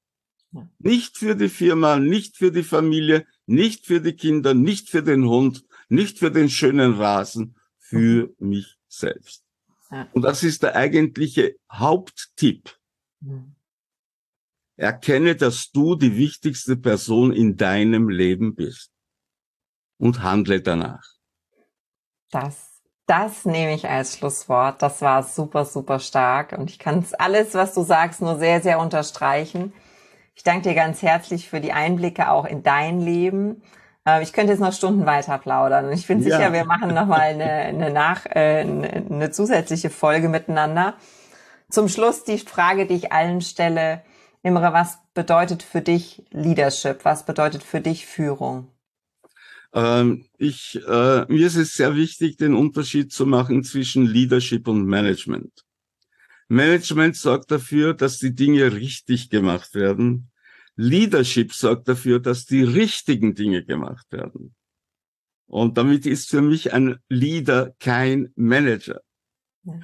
Nicht 0.79 1.17
für 1.17 1.35
die 1.35 1.49
Firma, 1.49 1.97
nicht 1.97 2.37
für 2.37 2.51
die 2.51 2.63
Familie, 2.63 3.25
nicht 3.45 3.85
für 3.85 4.01
die 4.01 4.13
Kinder, 4.13 4.53
nicht 4.53 4.89
für 4.89 5.01
den 5.01 5.25
Hund, 5.25 5.63
nicht 5.87 6.19
für 6.19 6.31
den 6.31 6.49
schönen 6.49 6.95
Rasen, 6.95 7.55
für 7.77 8.33
mich 8.37 8.77
selbst. 8.87 9.45
Und 10.13 10.21
das 10.21 10.43
ist 10.43 10.63
der 10.63 10.75
eigentliche 10.75 11.55
Haupttipp. 11.71 12.77
Mhm. 13.19 13.55
Erkenne, 14.77 15.35
dass 15.35 15.69
du 15.71 15.95
die 15.95 16.15
wichtigste 16.15 16.77
Person 16.77 17.33
in 17.33 17.57
deinem 17.57 18.09
Leben 18.09 18.55
bist 18.55 18.91
und 19.99 20.23
handle 20.23 20.61
danach. 20.61 21.03
Das, 22.31 22.81
das 23.05 23.45
nehme 23.45 23.75
ich 23.75 23.87
als 23.87 24.17
Schlusswort. 24.17 24.81
Das 24.81 25.01
war 25.01 25.23
super, 25.23 25.65
super 25.65 25.99
stark 25.99 26.53
und 26.57 26.69
ich 26.69 26.79
kann 26.79 27.05
alles, 27.19 27.53
was 27.53 27.73
du 27.73 27.83
sagst, 27.83 28.21
nur 28.21 28.39
sehr, 28.39 28.61
sehr 28.61 28.79
unterstreichen. 28.79 29.73
Ich 30.33 30.43
danke 30.43 30.69
dir 30.69 30.75
ganz 30.75 31.01
herzlich 31.01 31.49
für 31.49 31.59
die 31.59 31.73
Einblicke 31.73 32.31
auch 32.31 32.45
in 32.45 32.63
dein 32.63 33.01
Leben 33.01 33.61
ich 34.21 34.33
könnte 34.33 34.51
jetzt 34.51 34.61
noch 34.61 34.73
Stunden 34.73 35.05
weiter 35.05 35.37
plaudern. 35.37 35.91
Ich 35.91 36.07
bin 36.07 36.19
ja. 36.19 36.37
sicher, 36.37 36.53
wir 36.53 36.65
machen 36.65 36.93
nochmal 36.93 37.21
eine, 37.21 37.43
eine, 37.43 37.91
nach, 37.91 38.25
äh, 38.25 38.61
eine 38.61 39.31
zusätzliche 39.31 39.89
Folge 39.89 40.27
miteinander. 40.27 40.95
Zum 41.69 41.87
Schluss 41.87 42.23
die 42.23 42.39
Frage, 42.39 42.87
die 42.87 42.95
ich 42.95 43.11
allen 43.11 43.41
stelle. 43.41 44.03
Imre, 44.43 44.73
was 44.73 44.97
bedeutet 45.13 45.61
für 45.61 45.81
dich 45.81 46.23
Leadership? 46.31 47.05
Was 47.05 47.25
bedeutet 47.25 47.63
für 47.63 47.79
dich 47.79 48.07
Führung? 48.07 48.67
Ähm, 49.73 50.25
ich, 50.37 50.81
äh, 50.87 51.25
mir 51.27 51.47
ist 51.47 51.55
es 51.55 51.75
sehr 51.75 51.95
wichtig, 51.95 52.37
den 52.37 52.55
Unterschied 52.55 53.13
zu 53.13 53.25
machen 53.25 53.63
zwischen 53.63 54.05
Leadership 54.05 54.67
und 54.67 54.85
Management. 54.85 55.63
Management 56.49 57.15
sorgt 57.15 57.51
dafür, 57.51 57.93
dass 57.93 58.17
die 58.17 58.35
Dinge 58.35 58.73
richtig 58.73 59.29
gemacht 59.29 59.73
werden. 59.75 60.30
Leadership 60.81 61.53
sorgt 61.53 61.87
dafür, 61.87 62.19
dass 62.19 62.45
die 62.45 62.63
richtigen 62.63 63.35
Dinge 63.35 63.63
gemacht 63.63 64.11
werden. 64.11 64.55
Und 65.45 65.77
damit 65.77 66.05
ist 66.05 66.29
für 66.29 66.41
mich 66.41 66.73
ein 66.73 66.97
Leader 67.07 67.75
kein 67.79 68.31
Manager. 68.35 69.01
Ja. 69.63 69.79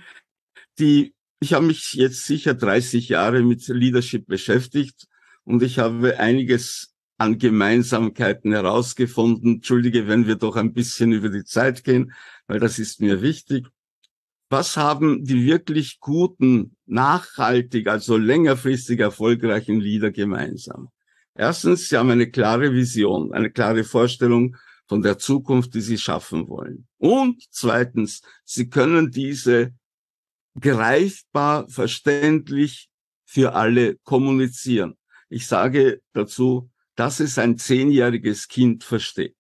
Die, 0.80 1.14
ich 1.40 1.54
habe 1.54 1.68
mich 1.68 1.94
jetzt 1.94 2.26
sicher 2.26 2.56
30 2.56 3.10
Jahre 3.10 3.44
mit 3.44 3.68
Leadership 3.68 4.26
beschäftigt 4.26 5.08
und 5.44 5.62
ich 5.62 5.78
habe 5.78 6.20
einiges 6.20 6.96
an 7.18 7.38
Gemeinsamkeiten 7.38 8.52
herausgefunden. 8.52 9.56
Entschuldige, 9.56 10.08
wenn 10.08 10.26
wir 10.26 10.36
doch 10.36 10.56
ein 10.56 10.74
bisschen 10.74 11.12
über 11.12 11.30
die 11.30 11.44
Zeit 11.44 11.84
gehen, 11.84 12.14
weil 12.48 12.60
das 12.60 12.80
ist 12.80 13.02
mir 13.02 13.22
wichtig. 13.22 13.68
Was 14.50 14.78
haben 14.78 15.26
die 15.26 15.46
wirklich 15.46 16.00
guten, 16.00 16.77
nachhaltig, 16.88 17.88
also 17.88 18.18
längerfristig 18.18 19.00
erfolgreichen 19.00 19.80
Lieder 19.80 20.12
gemeinsam? 20.12 20.90
Erstens, 21.36 21.90
sie 21.90 21.98
haben 21.98 22.10
eine 22.10 22.32
klare 22.32 22.74
Vision, 22.74 23.32
eine 23.34 23.52
klare 23.52 23.84
Vorstellung 23.84 24.56
von 24.88 25.02
der 25.02 25.20
Zukunft, 25.20 25.74
die 25.76 25.82
sie 25.82 25.98
schaffen 25.98 26.48
wollen. 26.48 26.88
Und 26.98 27.44
zweitens, 27.52 28.22
sie 28.44 28.70
können 28.70 29.12
diese 29.12 29.74
greifbar, 30.60 31.70
verständlich 31.70 32.90
für 33.26 33.54
alle 33.54 33.98
kommunizieren. 33.98 34.98
Ich 35.30 35.46
sage 35.46 36.02
dazu, 36.14 36.72
dass 36.96 37.20
es 37.20 37.38
ein 37.38 37.58
zehnjähriges 37.58 38.48
Kind 38.48 38.84
versteht. 38.84 39.38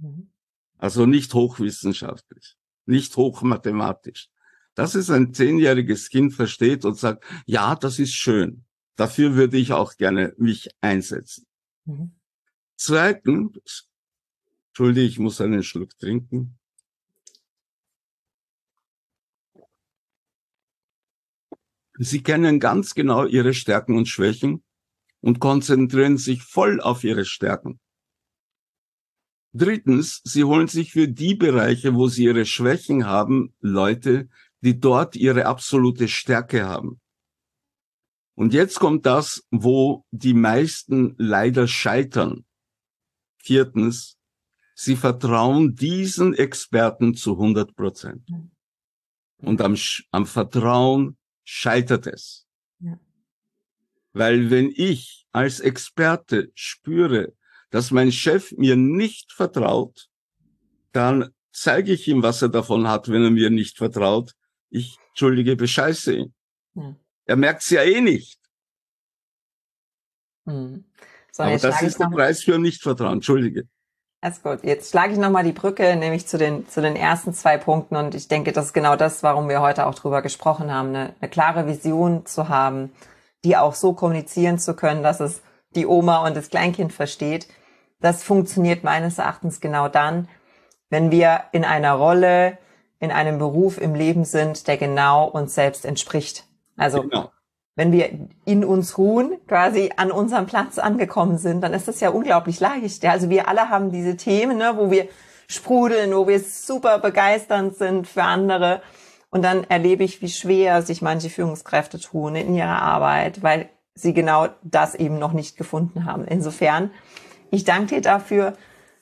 Mhm. 0.00 0.32
Also 0.78 1.06
nicht 1.06 1.32
hochwissenschaftlich, 1.34 2.56
nicht 2.86 3.16
hochmathematisch, 3.16 4.28
dass 4.76 4.94
es 4.94 5.10
ein 5.10 5.32
zehnjähriges 5.32 6.10
Kind 6.10 6.34
versteht 6.34 6.84
und 6.84 6.96
sagt, 6.98 7.24
ja, 7.46 7.74
das 7.74 7.98
ist 7.98 8.12
schön. 8.12 8.64
Dafür 8.94 9.34
würde 9.34 9.56
ich 9.56 9.72
auch 9.72 9.96
gerne 9.96 10.34
mich 10.36 10.68
einsetzen. 10.82 11.46
Mhm. 11.86 12.12
Zweitens, 12.76 13.88
Entschuldige, 14.68 15.06
ich 15.06 15.18
muss 15.18 15.40
einen 15.40 15.62
Schluck 15.62 15.96
trinken. 15.98 16.58
Sie 21.98 22.22
kennen 22.22 22.60
ganz 22.60 22.94
genau 22.94 23.24
Ihre 23.24 23.54
Stärken 23.54 23.96
und 23.96 24.06
Schwächen 24.06 24.62
und 25.22 25.40
konzentrieren 25.40 26.18
sich 26.18 26.42
voll 26.42 26.82
auf 26.82 27.02
Ihre 27.02 27.24
Stärken. 27.24 27.80
Drittens, 29.54 30.20
Sie 30.22 30.44
holen 30.44 30.68
sich 30.68 30.92
für 30.92 31.08
die 31.08 31.34
Bereiche, 31.34 31.94
wo 31.94 32.08
Sie 32.08 32.24
Ihre 32.24 32.44
Schwächen 32.44 33.06
haben, 33.06 33.54
Leute, 33.60 34.28
die 34.60 34.78
dort 34.78 35.16
ihre 35.16 35.46
absolute 35.46 36.08
Stärke 36.08 36.66
haben. 36.66 37.00
Und 38.34 38.52
jetzt 38.52 38.78
kommt 38.78 39.06
das, 39.06 39.44
wo 39.50 40.04
die 40.10 40.34
meisten 40.34 41.14
leider 41.18 41.66
scheitern. 41.66 42.44
Viertens, 43.38 44.16
Sie 44.78 44.94
vertrauen 44.94 45.74
diesen 45.74 46.34
Experten 46.34 47.14
zu 47.14 47.32
100 47.32 47.74
Prozent. 47.74 48.28
Und 49.38 49.62
am, 49.62 49.74
am 50.10 50.26
Vertrauen 50.26 51.16
scheitert 51.44 52.06
es. 52.06 52.46
Ja. 52.80 53.00
Weil 54.12 54.50
wenn 54.50 54.70
ich 54.74 55.26
als 55.32 55.60
Experte 55.60 56.52
spüre, 56.54 57.32
dass 57.70 57.90
mein 57.90 58.12
Chef 58.12 58.52
mir 58.52 58.76
nicht 58.76 59.32
vertraut, 59.32 60.08
dann 60.92 61.30
zeige 61.52 61.92
ich 61.92 62.06
ihm, 62.08 62.22
was 62.22 62.42
er 62.42 62.50
davon 62.50 62.86
hat, 62.86 63.08
wenn 63.08 63.24
er 63.24 63.30
mir 63.30 63.48
nicht 63.48 63.78
vertraut. 63.78 64.34
Ich, 64.76 64.98
entschuldige, 65.08 65.56
bescheiße 65.56 66.14
ihn. 66.14 66.34
Ja. 66.74 66.94
Er 67.24 67.36
merkt's 67.36 67.70
ja 67.70 67.82
eh 67.82 68.00
nicht. 68.00 68.38
Hm. 70.46 70.84
So, 71.32 71.42
Aber 71.42 71.58
das 71.58 71.82
ist 71.82 71.98
der 71.98 72.06
Preis 72.06 72.42
für 72.42 72.58
Nichtvertrauen. 72.58 73.14
Entschuldige. 73.14 73.68
Alles 74.20 74.42
gut. 74.42 74.64
Jetzt 74.64 74.90
schlage 74.90 75.12
ich 75.12 75.18
nochmal 75.18 75.44
die 75.44 75.52
Brücke, 75.52 75.96
nämlich 75.96 76.26
zu 76.26 76.38
den, 76.38 76.68
zu 76.68 76.80
den 76.80 76.96
ersten 76.96 77.34
zwei 77.34 77.58
Punkten. 77.58 77.96
Und 77.96 78.14
ich 78.14 78.28
denke, 78.28 78.52
das 78.52 78.66
ist 78.66 78.72
genau 78.72 78.96
das, 78.96 79.22
warum 79.22 79.48
wir 79.48 79.60
heute 79.60 79.86
auch 79.86 79.94
drüber 79.94 80.22
gesprochen 80.22 80.72
haben, 80.72 80.88
eine, 80.88 81.14
eine 81.20 81.30
klare 81.30 81.66
Vision 81.66 82.26
zu 82.26 82.48
haben, 82.48 82.92
die 83.44 83.56
auch 83.56 83.74
so 83.74 83.92
kommunizieren 83.92 84.58
zu 84.58 84.74
können, 84.74 85.02
dass 85.02 85.20
es 85.20 85.42
die 85.74 85.86
Oma 85.86 86.26
und 86.26 86.36
das 86.36 86.48
Kleinkind 86.48 86.92
versteht. 86.92 87.48
Das 88.00 88.22
funktioniert 88.22 88.84
meines 88.84 89.18
Erachtens 89.18 89.60
genau 89.60 89.88
dann, 89.88 90.28
wenn 90.90 91.10
wir 91.10 91.44
in 91.52 91.64
einer 91.64 91.92
Rolle, 91.92 92.58
in 92.98 93.10
einem 93.10 93.38
Beruf 93.38 93.80
im 93.80 93.94
Leben 93.94 94.24
sind, 94.24 94.66
der 94.68 94.76
genau 94.76 95.28
uns 95.28 95.54
selbst 95.54 95.84
entspricht. 95.84 96.44
Also 96.76 97.02
genau 97.02 97.30
wenn 97.76 97.92
wir 97.92 98.10
in 98.46 98.64
uns 98.64 98.96
ruhen, 98.96 99.36
quasi 99.46 99.92
an 99.96 100.10
unserem 100.10 100.46
Platz 100.46 100.78
angekommen 100.78 101.36
sind, 101.36 101.60
dann 101.60 101.74
ist 101.74 101.86
das 101.86 102.00
ja 102.00 102.08
unglaublich 102.08 102.58
leicht. 102.58 103.04
Ja? 103.04 103.12
Also 103.12 103.28
wir 103.28 103.48
alle 103.48 103.68
haben 103.68 103.92
diese 103.92 104.16
Themen, 104.16 104.56
ne, 104.56 104.72
wo 104.76 104.90
wir 104.90 105.08
sprudeln, 105.46 106.14
wo 106.14 106.26
wir 106.26 106.40
super 106.40 106.98
begeisternd 106.98 107.76
sind 107.76 108.08
für 108.08 108.22
andere. 108.22 108.80
Und 109.28 109.42
dann 109.42 109.64
erlebe 109.64 110.04
ich, 110.04 110.22
wie 110.22 110.30
schwer 110.30 110.80
sich 110.80 111.02
manche 111.02 111.28
Führungskräfte 111.28 112.00
tun 112.00 112.34
in 112.34 112.54
ihrer 112.54 112.80
Arbeit, 112.80 113.42
weil 113.42 113.68
sie 113.94 114.14
genau 114.14 114.48
das 114.62 114.94
eben 114.94 115.18
noch 115.18 115.32
nicht 115.32 115.58
gefunden 115.58 116.06
haben. 116.06 116.24
Insofern, 116.24 116.90
ich 117.50 117.64
danke 117.64 117.96
dir 117.96 118.00
dafür, 118.00 118.54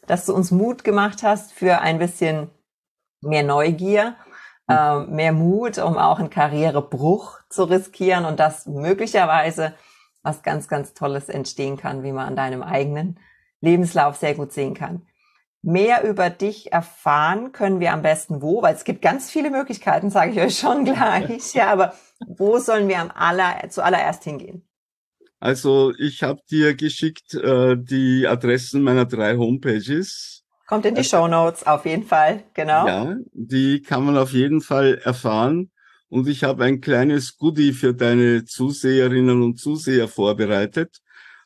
dass 0.06 0.26
du 0.26 0.34
uns 0.34 0.50
Mut 0.50 0.82
gemacht 0.82 1.22
hast 1.22 1.52
für 1.52 1.80
ein 1.80 1.98
bisschen 1.98 2.50
mehr 3.24 3.42
Neugier 3.42 4.16
äh, 4.68 5.00
mehr 5.00 5.32
Mut, 5.32 5.78
um 5.78 5.98
auch 5.98 6.18
einen 6.18 6.30
Karrierebruch 6.30 7.38
zu 7.48 7.64
riskieren 7.64 8.24
und 8.24 8.40
dass 8.40 8.66
möglicherweise 8.66 9.74
was 10.22 10.42
ganz, 10.42 10.68
ganz 10.68 10.94
Tolles 10.94 11.28
entstehen 11.28 11.76
kann, 11.76 12.02
wie 12.02 12.12
man 12.12 12.28
an 12.28 12.36
deinem 12.36 12.62
eigenen 12.62 13.20
Lebenslauf 13.60 14.16
sehr 14.16 14.34
gut 14.34 14.52
sehen 14.52 14.74
kann. 14.74 15.02
Mehr 15.60 16.04
über 16.04 16.28
dich 16.28 16.72
erfahren 16.72 17.52
können 17.52 17.80
wir 17.80 17.92
am 17.92 18.02
besten 18.02 18.42
wo, 18.42 18.62
weil 18.62 18.74
es 18.74 18.84
gibt 18.84 19.00
ganz 19.00 19.30
viele 19.30 19.50
Möglichkeiten, 19.50 20.10
sage 20.10 20.32
ich 20.32 20.40
euch 20.40 20.58
schon 20.58 20.84
gleich. 20.84 21.24
Ja, 21.54 21.70
aber 21.70 21.94
wo 22.26 22.58
sollen 22.58 22.88
wir 22.88 23.00
am 23.00 23.10
aller, 23.10 23.68
zuallererst 23.68 24.24
hingehen? 24.24 24.66
Also 25.40 25.92
ich 25.98 26.22
habe 26.22 26.40
dir 26.50 26.74
geschickt 26.74 27.34
äh, 27.34 27.76
die 27.78 28.26
Adressen 28.26 28.82
meiner 28.82 29.04
drei 29.04 29.36
Homepages. 29.36 30.43
Kommt 30.66 30.86
in 30.86 30.94
die 30.94 31.04
Show 31.04 31.28
Notes 31.28 31.66
auf 31.66 31.84
jeden 31.84 32.04
Fall, 32.04 32.44
genau. 32.54 32.86
Ja, 32.86 33.16
die 33.32 33.82
kann 33.82 34.04
man 34.04 34.16
auf 34.16 34.32
jeden 34.32 34.60
Fall 34.60 35.00
erfahren. 35.04 35.70
Und 36.08 36.28
ich 36.28 36.44
habe 36.44 36.64
ein 36.64 36.80
kleines 36.80 37.36
Goodie 37.36 37.72
für 37.72 37.92
deine 37.92 38.44
Zuseherinnen 38.44 39.42
und 39.42 39.58
Zuseher 39.58 40.08
vorbereitet. 40.08 41.00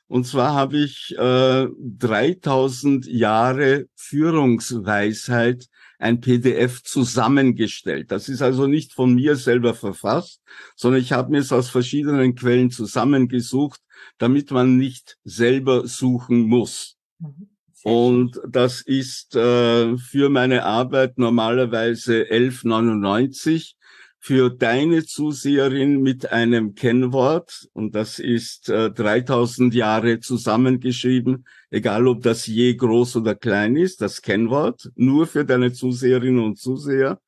Und 0.09 0.27
zwar 0.27 0.55
habe 0.55 0.79
ich 0.79 1.15
äh, 1.19 1.67
3000 1.79 3.07
Jahre 3.07 3.87
Führungsweisheit 3.95 5.67
ein 5.99 6.21
PDF 6.21 6.83
zusammengestellt. 6.83 8.11
Das 8.11 8.29
ist 8.29 8.41
also 8.41 8.67
nicht 8.67 8.93
von 8.93 9.15
mir 9.15 9.37
selber 9.37 9.75
verfasst, 9.75 10.41
sondern 10.77 11.01
ich 11.01 11.13
habe 11.13 11.31
mir 11.31 11.39
es 11.39 11.53
aus 11.53 11.69
verschiedenen 11.69 12.35
Quellen 12.37 12.71
zusammengesucht, 12.71 13.81
damit 14.17 14.51
man 14.51 14.77
nicht 14.77 15.19
selber 15.25 15.87
suchen 15.87 16.43
muss. 16.47 16.97
Mhm. 17.19 17.49
Und 17.89 18.39
das 18.47 18.83
ist 18.83 19.35
äh, 19.35 19.97
für 19.97 20.29
meine 20.29 20.65
Arbeit 20.65 21.17
normalerweise 21.17 22.25
11,99 22.25 23.73
für 24.19 24.51
deine 24.51 25.07
Zuseherin 25.07 26.03
mit 26.03 26.31
einem 26.31 26.75
Kennwort 26.75 27.67
und 27.73 27.95
das 27.95 28.19
ist 28.19 28.69
äh, 28.69 28.91
3000 28.91 29.73
Jahre 29.75 30.21
zusammengeschrieben, 30.21 31.47
egal 31.71 32.09
ob 32.09 32.23
das 32.23 32.47
je 32.47 32.75
groß 32.75 33.17
oder 33.17 33.35
klein 33.35 33.75
ist, 33.77 34.03
das 34.03 34.21
Kennwort, 34.21 34.91
nur 34.95 35.27
für 35.27 35.47
deine 35.47 35.73
Zuseherinnen 35.73 36.45
und 36.45 36.59
Zuseher. 36.59 37.21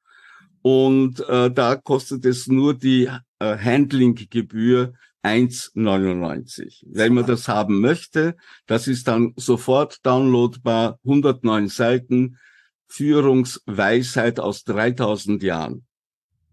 Und 0.61 1.27
äh, 1.27 1.51
da 1.51 1.77
kostet 1.77 2.27
es 2.27 2.49
nur 2.49 2.75
die 2.75 3.09
äh, 3.39 3.57
Handlinggebühr 3.57 4.93
1,99. 5.23 6.85
Wenn 6.87 7.15
man 7.15 7.27
das 7.27 7.49
haben 7.49 7.81
möchte, 7.81 8.37
das 8.67 8.87
ist 8.87 9.09
dann 9.09 9.33
sofort 9.37 10.05
downloadbar, 10.05 10.99
109 11.05 11.69
Seiten, 11.69 12.39
Führungsweisheit 12.89 14.41
aus 14.41 14.65
3000 14.65 15.43
Jahren. 15.43 15.87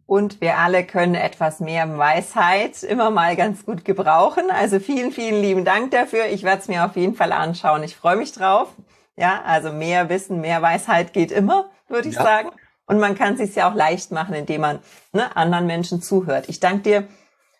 Und 0.05 0.39
wir 0.39 0.57
alle 0.57 0.85
können 0.85 1.15
etwas 1.15 1.59
mehr 1.59 1.97
Weisheit 1.97 2.81
immer 2.83 3.11
mal 3.11 3.35
ganz 3.35 3.65
gut 3.65 3.83
gebrauchen. 3.83 4.45
Also 4.51 4.79
vielen, 4.79 5.11
vielen 5.11 5.41
lieben 5.41 5.65
Dank 5.65 5.91
dafür. 5.91 6.27
Ich 6.27 6.43
werde 6.43 6.61
es 6.61 6.69
mir 6.69 6.85
auf 6.85 6.95
jeden 6.95 7.13
Fall 7.13 7.33
anschauen. 7.33 7.83
Ich 7.83 7.97
freue 7.97 8.15
mich 8.15 8.31
drauf. 8.31 8.73
Ja, 9.17 9.41
also 9.43 9.73
mehr 9.73 10.07
Wissen, 10.09 10.39
mehr 10.39 10.61
Weisheit 10.61 11.11
geht 11.11 11.31
immer, 11.31 11.69
würde 11.89 12.07
ich 12.07 12.15
ja. 12.15 12.23
sagen. 12.23 12.51
Und 12.85 12.99
man 12.99 13.15
kann 13.15 13.33
es 13.33 13.39
sich 13.39 13.55
ja 13.55 13.69
auch 13.69 13.75
leicht 13.75 14.11
machen, 14.11 14.33
indem 14.33 14.61
man 14.61 14.79
ne, 15.11 15.35
anderen 15.35 15.65
Menschen 15.65 16.01
zuhört. 16.01 16.47
Ich 16.47 16.61
danke 16.61 16.83
dir 16.83 17.07